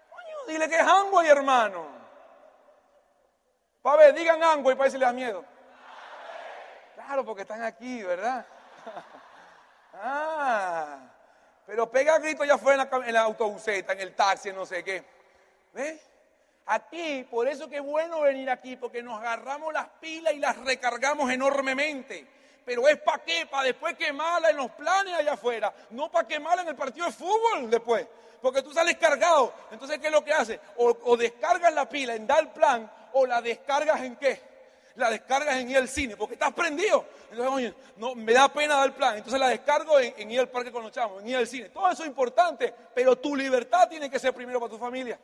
coño, 0.09 0.37
dile 0.47 0.69
que 0.69 0.75
es 0.75 0.83
Hangway, 0.83 1.27
hermano. 1.29 1.85
Para 3.81 4.03
ver, 4.03 4.13
digan 4.13 4.39
Hangway 4.39 4.75
para 4.75 4.83
ver 4.83 4.91
si 4.91 4.97
le 4.99 5.05
da 5.05 5.13
miedo. 5.13 5.43
Claro, 6.93 7.25
porque 7.25 7.41
están 7.41 7.63
aquí, 7.63 8.03
¿verdad? 8.03 8.45
Ah, 10.01 10.99
pero 11.65 11.89
pega 11.89 12.19
grito 12.19 12.45
ya 12.45 12.57
fue 12.57 12.73
en 12.73 12.79
la, 12.79 12.89
en 13.05 13.13
la 13.13 13.21
autobuseta, 13.21 13.93
en 13.93 14.01
el 14.01 14.15
taxi, 14.15 14.51
no 14.51 14.65
sé 14.65 14.83
qué. 14.83 15.03
¿Ves? 15.73 16.01
Aquí, 16.67 17.25
por 17.29 17.47
eso 17.47 17.69
que 17.69 17.77
es 17.77 17.81
bueno 17.81 18.21
venir 18.21 18.49
aquí, 18.49 18.75
porque 18.75 19.01
nos 19.01 19.19
agarramos 19.19 19.73
las 19.73 19.87
pilas 20.01 20.33
y 20.33 20.39
las 20.39 20.57
recargamos 20.57 21.31
enormemente. 21.31 22.27
Pero 22.65 22.87
es 22.87 22.97
para 22.97 23.23
qué, 23.23 23.45
para 23.45 23.63
después 23.63 23.95
quemarla 23.95 24.49
en 24.49 24.57
los 24.57 24.71
planes 24.71 25.13
allá 25.13 25.33
afuera, 25.33 25.73
no 25.91 26.11
para 26.11 26.27
quemarla 26.27 26.63
en 26.63 26.67
el 26.67 26.75
partido 26.75 27.05
de 27.05 27.13
fútbol 27.13 27.69
después. 27.69 28.05
Porque 28.41 28.61
tú 28.61 28.73
sales 28.73 28.97
cargado. 28.97 29.53
Entonces, 29.71 29.99
¿qué 29.99 30.07
es 30.07 30.11
lo 30.11 30.23
que 30.23 30.33
hace? 30.33 30.59
O, 30.75 30.95
o 31.05 31.17
descargas 31.17 31.73
la 31.73 31.87
pila 31.87 32.15
en 32.15 32.27
dar 32.27 32.53
plan, 32.53 32.91
o 33.13 33.25
la 33.25 33.41
descargas 33.41 34.01
en 34.01 34.17
qué? 34.17 34.41
La 34.97 35.11
descargas 35.11 35.55
en 35.57 35.75
al 35.75 35.87
cine, 35.87 36.17
porque 36.17 36.33
estás 36.33 36.53
prendido. 36.53 37.05
Entonces, 37.29 37.53
oye, 37.53 37.73
no, 37.97 38.15
me 38.15 38.33
da 38.33 38.49
pena 38.49 38.77
dar 38.77 38.93
plan. 38.95 39.17
Entonces 39.17 39.39
la 39.39 39.49
descargo 39.49 39.99
en, 39.99 40.29
ir 40.29 40.39
al 40.39 40.49
parque 40.49 40.71
con 40.71 40.83
los 40.83 40.91
chavos, 40.91 41.21
en 41.21 41.29
ir 41.29 41.37
al 41.37 41.47
cine. 41.47 41.69
Todo 41.69 41.89
eso 41.89 42.03
es 42.03 42.09
importante, 42.09 42.73
pero 42.93 43.15
tu 43.15 43.35
libertad 43.35 43.87
tiene 43.87 44.09
que 44.09 44.17
ser 44.17 44.33
primero 44.33 44.59
para 44.59 44.71
tu 44.71 44.77
familia. 44.77 45.19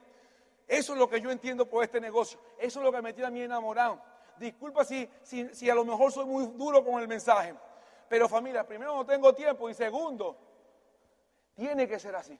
Eso 0.67 0.93
es 0.93 0.99
lo 0.99 1.09
que 1.09 1.19
yo 1.19 1.31
entiendo 1.31 1.65
por 1.65 1.83
este 1.83 1.99
negocio. 1.99 2.39
Eso 2.57 2.79
es 2.79 2.85
lo 2.85 2.91
que 2.91 3.01
me 3.01 3.13
tiene 3.13 3.27
a 3.27 3.31
mí 3.31 3.41
enamorado. 3.41 3.99
Disculpa 4.37 4.85
si, 4.85 5.09
si, 5.23 5.49
si 5.53 5.69
a 5.69 5.75
lo 5.75 5.83
mejor 5.83 6.11
soy 6.11 6.25
muy 6.25 6.45
duro 6.55 6.83
con 6.85 7.01
el 7.01 7.07
mensaje. 7.07 7.53
Pero 8.07 8.29
familia, 8.29 8.65
primero 8.65 8.95
no 8.95 9.05
tengo 9.05 9.33
tiempo 9.33 9.69
y 9.69 9.73
segundo, 9.73 10.37
tiene 11.55 11.87
que 11.87 11.99
ser 11.99 12.15
así. 12.15 12.39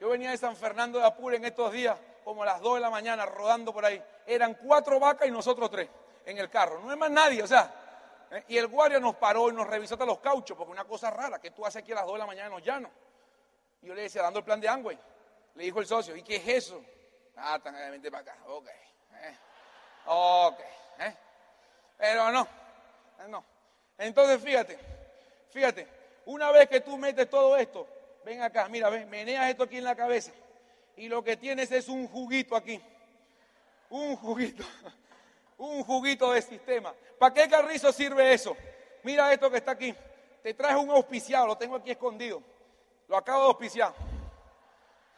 Yo 0.00 0.08
venía 0.08 0.30
de 0.30 0.36
San 0.36 0.56
Fernando 0.56 0.98
de 0.98 1.04
Apure 1.04 1.36
en 1.36 1.44
estos 1.44 1.72
días 1.72 1.98
como 2.28 2.42
a 2.42 2.44
las 2.44 2.60
2 2.60 2.74
de 2.74 2.80
la 2.80 2.90
mañana 2.90 3.24
rodando 3.24 3.72
por 3.72 3.86
ahí. 3.86 4.04
Eran 4.26 4.52
cuatro 4.52 5.00
vacas 5.00 5.26
y 5.26 5.30
nosotros 5.30 5.70
tres 5.70 5.88
en 6.26 6.36
el 6.36 6.50
carro. 6.50 6.78
No 6.80 6.92
es 6.92 6.98
más 6.98 7.10
nadie, 7.10 7.42
o 7.42 7.46
sea. 7.46 7.72
¿eh? 8.30 8.44
Y 8.48 8.58
el 8.58 8.66
guardia 8.66 9.00
nos 9.00 9.16
paró 9.16 9.48
y 9.48 9.54
nos 9.54 9.66
revisó 9.66 9.94
hasta 9.94 10.04
los 10.04 10.18
cauchos, 10.18 10.54
porque 10.54 10.70
una 10.70 10.84
cosa 10.84 11.10
rara 11.10 11.38
que 11.38 11.52
tú 11.52 11.64
haces 11.64 11.80
aquí 11.80 11.92
a 11.92 11.94
las 11.94 12.04
2 12.04 12.12
de 12.12 12.18
la 12.18 12.26
mañana 12.26 12.48
en 12.48 12.52
los 12.52 12.62
llanos. 12.62 12.90
Y 13.80 13.86
yo 13.86 13.94
le 13.94 14.02
decía, 14.02 14.20
dando 14.20 14.40
el 14.40 14.44
plan 14.44 14.60
de 14.60 14.68
Angüey. 14.68 14.98
Le 15.54 15.64
dijo 15.64 15.80
el 15.80 15.86
socio, 15.86 16.14
¿y 16.16 16.22
qué 16.22 16.36
es 16.36 16.48
eso? 16.48 16.84
Ah, 17.34 17.58
tan 17.60 17.72
vente 17.72 18.10
para 18.10 18.20
acá. 18.20 18.36
Ok. 18.46 18.66
¿eh? 18.66 19.38
Ok. 20.04 20.60
¿eh? 20.98 21.16
Pero 21.96 22.30
no. 22.30 22.46
No. 23.26 23.44
Entonces, 23.96 24.38
fíjate. 24.42 24.78
Fíjate. 25.48 25.88
Una 26.26 26.50
vez 26.50 26.68
que 26.68 26.82
tú 26.82 26.98
metes 26.98 27.30
todo 27.30 27.56
esto, 27.56 27.88
ven 28.22 28.42
acá, 28.42 28.68
mira, 28.68 28.90
ven, 28.90 29.08
meneas 29.08 29.48
esto 29.48 29.62
aquí 29.62 29.78
en 29.78 29.84
la 29.84 29.96
cabeza 29.96 30.30
y 30.98 31.08
lo 31.08 31.22
que 31.22 31.36
tienes 31.36 31.70
es 31.70 31.88
un 31.88 32.08
juguito 32.08 32.56
aquí. 32.56 32.80
Un 33.88 34.16
juguito. 34.16 34.64
Un 35.56 35.82
juguito 35.82 36.30
de 36.30 36.40
sistema. 36.40 36.94
¿Para 37.18 37.34
qué 37.34 37.48
carrizo 37.48 37.90
sirve 37.90 38.32
eso? 38.32 38.56
Mira 39.02 39.32
esto 39.32 39.50
que 39.50 39.56
está 39.56 39.72
aquí. 39.72 39.92
Te 40.40 40.54
traje 40.54 40.76
un 40.76 40.88
auspiciado, 40.90 41.48
lo 41.48 41.58
tengo 41.58 41.74
aquí 41.74 41.90
escondido. 41.90 42.40
Lo 43.08 43.16
acabo 43.16 43.40
de 43.40 43.48
auspiciar. 43.48 43.92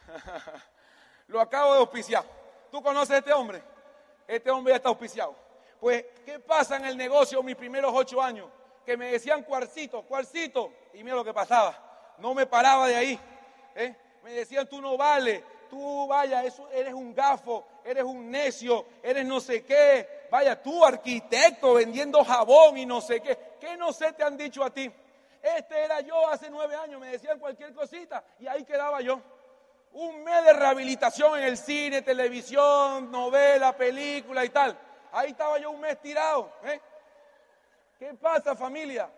Lo 1.27 1.39
acabo 1.39 1.73
de 1.73 1.79
auspiciar. 1.81 2.25
¿Tú 2.71 2.81
conoces 2.81 3.11
a 3.11 3.17
este 3.19 3.31
hombre? 3.31 3.61
Este 4.27 4.49
hombre 4.49 4.71
ya 4.71 4.77
está 4.77 4.89
auspiciado. 4.89 5.35
Pues, 5.79 6.05
¿qué 6.25 6.39
pasa 6.39 6.77
en 6.77 6.85
el 6.85 6.97
negocio 6.97 7.43
mis 7.43 7.55
primeros 7.55 7.91
ocho 7.93 8.19
años? 8.19 8.49
Que 8.83 8.97
me 8.97 9.11
decían 9.11 9.43
cuarcito, 9.43 10.01
cuarcito. 10.03 10.73
Y 10.95 11.03
mira 11.03 11.17
lo 11.17 11.23
que 11.23 11.33
pasaba. 11.33 12.15
No 12.17 12.33
me 12.33 12.47
paraba 12.47 12.87
de 12.87 12.95
ahí. 12.95 13.19
¿eh? 13.75 13.95
Me 14.23 14.31
decían, 14.33 14.67
tú 14.67 14.81
no 14.81 14.97
vales, 14.97 15.43
tú 15.71 16.05
vaya, 16.05 16.43
eres 16.43 16.93
un 16.93 17.15
gafo, 17.15 17.65
eres 17.85 18.03
un 18.03 18.29
necio, 18.29 18.85
eres 19.01 19.25
no 19.25 19.39
sé 19.39 19.63
qué. 19.63 20.27
Vaya, 20.29 20.61
tú 20.61 20.83
arquitecto 20.83 21.75
vendiendo 21.75 22.23
jabón 22.25 22.77
y 22.77 22.85
no 22.85 22.99
sé 22.99 23.21
qué. 23.21 23.55
¿Qué 23.57 23.77
no 23.77 23.93
sé 23.93 24.11
te 24.11 24.21
han 24.21 24.35
dicho 24.35 24.65
a 24.65 24.69
ti? 24.69 24.91
Este 25.41 25.81
era 25.81 26.01
yo 26.01 26.27
hace 26.27 26.49
nueve 26.49 26.75
años, 26.75 26.99
me 26.99 27.07
decían 27.07 27.39
cualquier 27.39 27.73
cosita 27.73 28.21
y 28.37 28.47
ahí 28.47 28.65
quedaba 28.65 28.99
yo. 28.99 29.21
Un 29.93 30.23
mes 30.23 30.43
de 30.43 30.53
rehabilitación 30.53 31.39
en 31.39 31.45
el 31.45 31.57
cine, 31.57 32.01
televisión, 32.01 33.09
novela, 33.09 33.75
película 33.75 34.43
y 34.43 34.49
tal. 34.49 34.77
Ahí 35.13 35.31
estaba 35.31 35.57
yo 35.57 35.71
un 35.71 35.79
mes 35.79 35.99
tirado. 36.01 36.51
¿eh? 36.65 36.81
¿Qué 37.97 38.13
pasa 38.15 38.55
familia? 38.55 39.09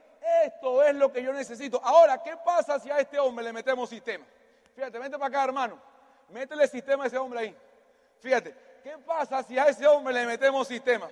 Esto 0.46 0.84
es 0.84 0.94
lo 0.94 1.12
que 1.12 1.24
yo 1.24 1.34
necesito. 1.34 1.82
Ahora, 1.84 2.22
¿qué 2.22 2.38
pasa 2.38 2.80
si 2.80 2.92
a 2.92 3.00
este 3.00 3.18
hombre 3.18 3.44
le 3.44 3.54
metemos 3.54 3.90
sistema? 3.90 4.26
Fíjate, 4.76 5.00
vente 5.00 5.18
para 5.18 5.28
acá, 5.28 5.44
hermano. 5.46 5.93
Métele 6.34 6.68
sistema 6.68 7.04
a 7.04 7.08
ese 7.08 7.18
hombre 7.18 7.40
ahí. 7.40 7.58
Fíjate, 8.20 8.56
¿qué 8.84 8.98
pasa 8.98 9.44
si 9.44 9.58
a 9.58 9.68
ese 9.68 9.86
hombre 9.86 10.14
le 10.16 10.26
metemos 10.26 10.68
sistema? 10.68 11.08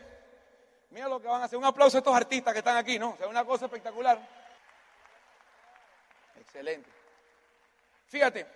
Mira 0.90 1.08
lo 1.08 1.22
que 1.22 1.28
van 1.28 1.44
a 1.44 1.46
hacer. 1.46 1.60
Un 1.60 1.66
aplauso 1.66 1.98
a 1.98 2.00
estos 2.00 2.16
artistas 2.16 2.52
que 2.52 2.60
están 2.60 2.76
aquí, 2.76 2.98
¿no? 2.98 3.12
O 3.12 3.18
sea, 3.18 3.28
una 3.28 3.46
cosa 3.46 3.66
espectacular. 3.66 4.20
Excelente. 6.38 6.90
Fíjate, 8.08 8.48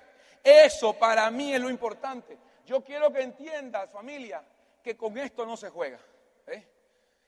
eso 0.43 0.93
para 0.93 1.29
mí 1.29 1.53
es 1.53 1.61
lo 1.61 1.69
importante. 1.69 2.37
Yo 2.65 2.83
quiero 2.83 3.13
que 3.13 3.21
entiendas, 3.21 3.91
familia, 3.91 4.43
que 4.83 4.97
con 4.97 5.17
esto 5.19 5.45
no 5.45 5.55
se 5.55 5.69
juega. 5.69 5.99
¿eh? 6.47 6.67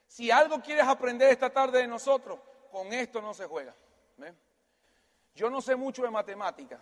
Si 0.08 0.32
algo 0.32 0.60
quieres 0.60 0.86
aprender 0.86 1.30
esta 1.30 1.50
tarde 1.50 1.78
de 1.78 1.86
nosotros, 1.86 2.40
con 2.72 2.92
esto 2.92 3.22
no 3.22 3.32
se 3.32 3.46
juega. 3.46 3.74
Yo 5.32 5.48
no 5.48 5.60
sé 5.60 5.76
mucho 5.76 6.02
de 6.02 6.10
matemática. 6.10 6.80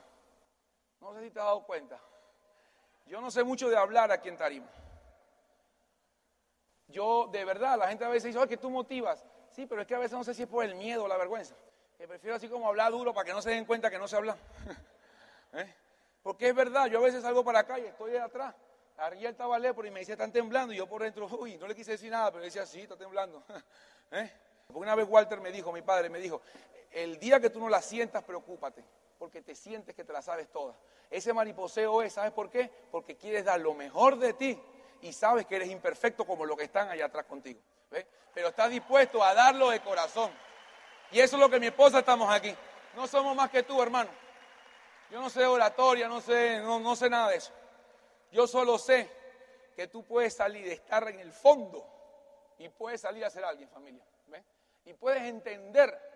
No 1.02 1.12
sé 1.12 1.24
si 1.24 1.30
te 1.30 1.38
has 1.38 1.44
dado 1.44 1.62
cuenta. 1.66 2.00
Yo 3.06 3.20
no 3.20 3.30
sé 3.30 3.44
mucho 3.44 3.68
de 3.68 3.76
hablar 3.76 4.10
aquí 4.10 4.28
en 4.28 4.36
Tarima. 4.36 4.66
Yo, 6.88 7.28
de 7.32 7.44
verdad, 7.44 7.78
la 7.78 7.88
gente 7.88 8.04
a 8.04 8.08
veces 8.08 8.24
dice, 8.24 8.38
oye, 8.38 8.48
que 8.48 8.56
tú 8.56 8.70
motivas. 8.70 9.24
Sí, 9.50 9.66
pero 9.66 9.80
es 9.80 9.86
que 9.86 9.94
a 9.94 9.98
veces 9.98 10.16
no 10.16 10.24
sé 10.24 10.34
si 10.34 10.42
es 10.42 10.48
por 10.48 10.64
el 10.64 10.74
miedo 10.74 11.04
o 11.04 11.08
la 11.08 11.16
vergüenza. 11.16 11.54
Que 11.96 12.06
prefiero 12.06 12.36
así 12.36 12.48
como 12.48 12.68
hablar 12.68 12.92
duro 12.92 13.14
para 13.14 13.24
que 13.24 13.32
no 13.32 13.40
se 13.40 13.50
den 13.50 13.64
cuenta 13.64 13.90
que 13.90 13.98
no 13.98 14.06
se 14.06 14.16
habla. 14.16 14.36
¿Eh? 15.54 15.74
Porque 16.22 16.48
es 16.48 16.54
verdad, 16.54 16.86
yo 16.86 16.98
a 16.98 17.02
veces 17.02 17.22
salgo 17.22 17.44
para 17.44 17.60
acá 17.60 17.78
y 17.78 17.86
estoy 17.86 18.16
atrás 18.16 18.54
Ariel 18.98 19.32
estaba 19.32 19.58
por 19.74 19.86
y 19.86 19.90
me 19.90 20.00
dice, 20.00 20.12
están 20.12 20.32
temblando. 20.32 20.72
Y 20.72 20.76
yo 20.76 20.86
por 20.86 21.02
dentro, 21.02 21.26
uy, 21.38 21.56
no 21.58 21.66
le 21.66 21.74
quise 21.74 21.92
decir 21.92 22.10
nada, 22.10 22.30
pero 22.30 22.40
le 22.40 22.46
decía, 22.46 22.64
sí, 22.66 22.80
está 22.80 22.96
temblando. 22.96 23.42
¿Eh? 24.10 24.30
Porque 24.66 24.80
una 24.80 24.94
vez 24.94 25.06
Walter 25.08 25.40
me 25.40 25.52
dijo, 25.52 25.72
mi 25.72 25.82
padre 25.82 26.08
me 26.08 26.18
dijo, 26.18 26.40
el 26.90 27.18
día 27.18 27.38
que 27.40 27.50
tú 27.50 27.60
no 27.60 27.68
la 27.68 27.82
sientas, 27.82 28.24
preocúpate, 28.24 28.82
porque 29.18 29.42
te 29.42 29.54
sientes 29.54 29.94
que 29.94 30.04
te 30.04 30.12
la 30.12 30.22
sabes 30.22 30.50
toda. 30.50 30.74
Ese 31.10 31.32
mariposeo 31.32 32.02
es, 32.02 32.12
¿sabes 32.12 32.32
por 32.32 32.50
qué? 32.50 32.70
Porque 32.90 33.16
quieres 33.16 33.44
dar 33.44 33.60
lo 33.60 33.74
mejor 33.74 34.18
de 34.18 34.32
ti 34.32 34.60
y 35.02 35.12
sabes 35.12 35.46
que 35.46 35.56
eres 35.56 35.70
imperfecto 35.70 36.24
como 36.24 36.44
los 36.44 36.56
que 36.56 36.64
están 36.64 36.88
allá 36.88 37.06
atrás 37.06 37.26
contigo. 37.26 37.60
Pero 38.34 38.48
estás 38.48 38.70
dispuesto 38.70 39.22
a 39.22 39.32
darlo 39.34 39.70
de 39.70 39.80
corazón. 39.80 40.30
Y 41.10 41.20
eso 41.20 41.36
es 41.36 41.40
lo 41.40 41.48
que 41.48 41.60
mi 41.60 41.66
esposa 41.66 42.00
estamos 42.00 42.30
aquí. 42.30 42.54
No 42.94 43.06
somos 43.06 43.34
más 43.34 43.50
que 43.50 43.62
tú, 43.62 43.80
hermano. 43.82 44.10
Yo 45.10 45.20
no 45.20 45.30
sé 45.30 45.46
oratoria, 45.46 46.08
no 46.08 46.20
sé, 46.20 46.60
no, 46.60 46.80
no 46.80 46.96
sé 46.96 47.08
nada 47.08 47.30
de 47.30 47.36
eso. 47.36 47.52
Yo 48.32 48.46
solo 48.46 48.76
sé 48.76 49.08
que 49.74 49.86
tú 49.86 50.02
puedes 50.02 50.34
salir 50.34 50.64
de 50.66 50.72
estar 50.72 51.08
en 51.08 51.20
el 51.20 51.32
fondo 51.32 51.86
y 52.58 52.68
puedes 52.68 53.00
salir 53.00 53.24
a 53.24 53.30
ser 53.30 53.44
alguien, 53.44 53.68
familia. 53.68 54.04
Y 54.84 54.94
puedes 54.94 55.22
entender 55.22 56.15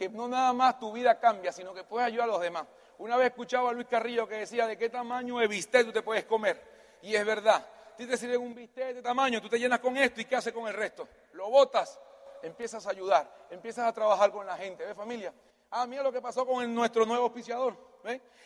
que 0.00 0.08
no 0.08 0.28
nada 0.28 0.54
más 0.54 0.78
tu 0.78 0.90
vida 0.90 1.20
cambia, 1.20 1.52
sino 1.52 1.74
que 1.74 1.84
puedes 1.84 2.06
ayudar 2.06 2.26
a 2.26 2.32
los 2.32 2.40
demás. 2.40 2.64
Una 2.96 3.18
vez 3.18 3.26
escuchaba 3.26 3.68
a 3.68 3.72
Luis 3.74 3.86
Carrillo 3.86 4.26
que 4.26 4.36
decía 4.36 4.66
de 4.66 4.78
qué 4.78 4.88
tamaño 4.88 5.36
de 5.36 5.46
bistec 5.46 5.84
tú 5.84 5.92
te 5.92 6.00
puedes 6.00 6.24
comer. 6.24 6.58
Y 7.02 7.14
es 7.14 7.22
verdad. 7.26 7.66
Si 7.98 8.06
te 8.06 8.16
sirven 8.16 8.40
un 8.40 8.54
bistec 8.54 8.94
de 8.94 9.02
tamaño, 9.02 9.42
tú 9.42 9.50
te 9.50 9.58
llenas 9.58 9.78
con 9.78 9.94
esto 9.98 10.22
y 10.22 10.24
¿qué 10.24 10.36
haces 10.36 10.54
con 10.54 10.66
el 10.66 10.72
resto? 10.72 11.06
Lo 11.32 11.50
botas, 11.50 12.00
empiezas 12.42 12.86
a 12.86 12.90
ayudar, 12.92 13.30
empiezas 13.50 13.86
a 13.86 13.92
trabajar 13.92 14.32
con 14.32 14.46
la 14.46 14.56
gente. 14.56 14.86
¿Ves 14.86 14.96
familia? 14.96 15.34
Ah, 15.70 15.86
mira 15.86 16.02
lo 16.02 16.10
que 16.10 16.22
pasó 16.22 16.46
con 16.46 16.74
nuestro 16.74 17.04
nuevo 17.04 17.24
auspiciador. 17.24 17.76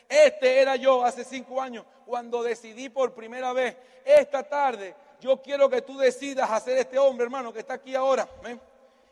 Este 0.09 0.61
era 0.61 0.75
yo 0.75 1.05
hace 1.05 1.23
cinco 1.23 1.63
años 1.63 1.85
cuando 2.05 2.43
decidí 2.43 2.89
por 2.89 3.15
primera 3.15 3.53
vez, 3.53 3.77
esta 4.05 4.43
tarde, 4.43 4.97
yo 5.21 5.41
quiero 5.41 5.69
que 5.69 5.83
tú 5.83 5.97
decidas 5.97 6.51
hacer 6.51 6.79
este 6.79 6.99
hombre, 6.99 7.27
hermano, 7.27 7.53
que 7.53 7.61
está 7.61 7.75
aquí 7.75 7.95
ahora. 7.95 8.29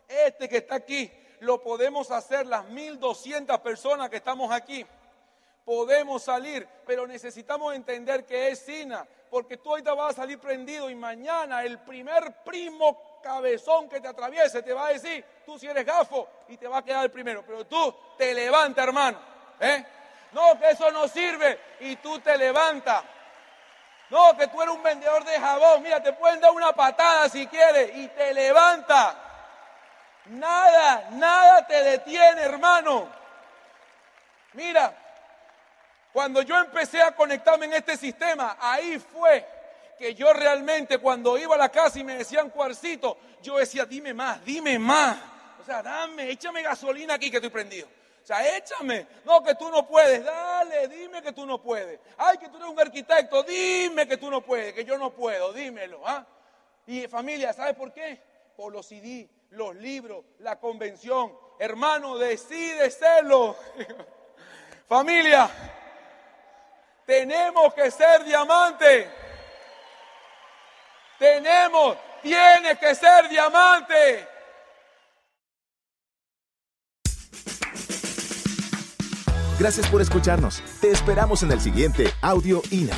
Este 0.09 0.49
que 0.49 0.57
está 0.57 0.75
aquí, 0.75 1.11
lo 1.43 1.61
podemos 1.61 2.11
hacer 2.13 2.47
las 2.47 2.65
1200 2.67 3.59
personas 3.61 4.09
que 4.09 4.17
estamos 4.17 4.53
aquí. 4.53 4.87
Podemos 5.65 6.23
salir, 6.23 6.67
pero 6.87 7.07
necesitamos 7.07 7.75
entender 7.75 8.25
que 8.25 8.49
es 8.49 8.61
Sina, 8.61 9.07
porque 9.29 9.57
tú 9.57 9.71
ahorita 9.71 9.93
vas 9.95 10.11
a 10.11 10.23
salir 10.23 10.39
prendido 10.39 10.89
y 10.89 10.95
mañana 10.95 11.65
el 11.65 11.81
primer 11.81 12.45
primo 12.45 13.21
cabezón 13.23 13.89
que 13.89 14.01
te 14.01 14.09
atraviese 14.09 14.63
te 14.63 14.73
va 14.73 14.87
a 14.87 14.93
decir, 14.93 15.25
tú 15.45 15.59
si 15.59 15.67
eres 15.67 15.85
gafo 15.85 16.29
y 16.49 16.57
te 16.57 16.69
va 16.69 16.79
a 16.79 16.85
quedar 16.85 17.05
el 17.05 17.11
primero, 17.11 17.43
pero 17.45 17.67
tú 17.67 17.95
te 18.17 18.33
levanta, 18.35 18.85
hermano. 18.85 19.19
¿eh? 19.59 19.85
No, 20.33 20.59
que 20.59 20.71
eso 20.71 20.91
no 20.93 21.09
sirve 21.09 21.59
y 21.81 21.97
tú 21.97 22.21
te 22.21 22.39
levantas. 22.39 23.03
No, 24.11 24.37
que 24.37 24.47
tú 24.47 24.63
eres 24.63 24.75
un 24.75 24.83
vendedor 24.83 25.25
de 25.25 25.41
jabón. 25.41 25.83
Mira, 25.83 26.01
te 26.03 26.13
pueden 26.13 26.41
dar 26.41 26.53
una 26.53 26.73
patada 26.73 27.29
si 27.29 27.47
quieres 27.49 27.97
y 27.97 28.09
te 28.09 28.33
levanta. 28.33 29.32
Nada, 30.27 31.11
nada 31.13 31.67
te 31.67 31.83
detiene, 31.83 32.43
hermano. 32.43 33.09
Mira, 34.53 34.95
cuando 36.13 36.43
yo 36.43 36.59
empecé 36.59 37.03
a 37.03 37.15
conectarme 37.15 37.67
en 37.67 37.75
este 37.75 37.97
sistema, 37.97 38.57
ahí 38.61 38.99
fue 38.99 39.47
que 39.99 40.15
yo 40.15 40.33
realmente 40.33 40.99
cuando 40.99 41.39
iba 41.39 41.55
a 41.55 41.59
la 41.59 41.71
casa 41.71 41.99
y 41.99 42.05
me 42.05 42.19
decían 42.19 42.51
cuarcito, 42.51 43.17
yo 43.43 43.57
decía, 43.57 43.85
dime 43.85 44.13
más, 44.13 44.45
dime 44.45 44.79
más. 44.79 45.17
O 45.61 45.65
sea, 45.65 45.83
dame, 45.83 46.31
échame 46.31 46.63
gasolina 46.63 47.15
aquí 47.15 47.31
que 47.31 47.37
estoy 47.37 47.51
prendido. 47.51 47.89
O 48.23 48.27
sea, 48.27 48.57
échame. 48.57 49.07
No, 49.25 49.43
que 49.43 49.55
tú 49.55 49.69
no 49.71 49.87
puedes. 49.87 50.25
Dale, 50.25 50.89
dime 50.89 51.23
que 51.23 51.33
tú 51.33 51.45
no 51.45 51.61
puedes. 51.61 51.99
Ay, 52.17 52.39
que 52.39 52.49
tú 52.49 52.57
eres 52.57 52.69
un 52.69 52.79
arquitecto. 52.79 53.43
Dime 53.43 54.07
que 54.07 54.17
tú 54.17 54.31
no 54.31 54.43
puedes, 54.43 54.73
que 54.73 54.85
yo 54.85 54.97
no 54.97 55.11
puedo. 55.11 55.53
Dímelo. 55.53 56.07
¿ah? 56.07 56.25
Y 56.87 57.09
familia, 57.09 57.53
¿sabes 57.53 57.75
por 57.75 57.93
qué? 57.93 58.21
Por 58.57 58.73
los 58.73 58.87
CD, 58.87 59.29
los 59.53 59.75
libros, 59.77 60.25
la 60.39 60.59
convención. 60.59 61.33
Hermano, 61.59 62.19
decide 62.19 62.91
serlo. 62.91 63.57
familia, 64.93 65.49
tenemos 67.07 67.73
que 67.73 67.91
ser 67.91 68.25
diamante. 68.25 69.11
Tenemos, 71.19 71.97
tiene 72.21 72.77
que 72.79 72.95
ser 72.95 73.29
diamante. 73.31 74.29
Gracias 79.59 79.89
por 79.89 80.03
escucharnos. 80.03 80.63
Te 80.81 80.91
esperamos 80.91 81.43
en 81.43 81.53
el 81.53 81.61
siguiente 81.61 82.13
Audio 82.21 82.61
INA. 82.71 82.97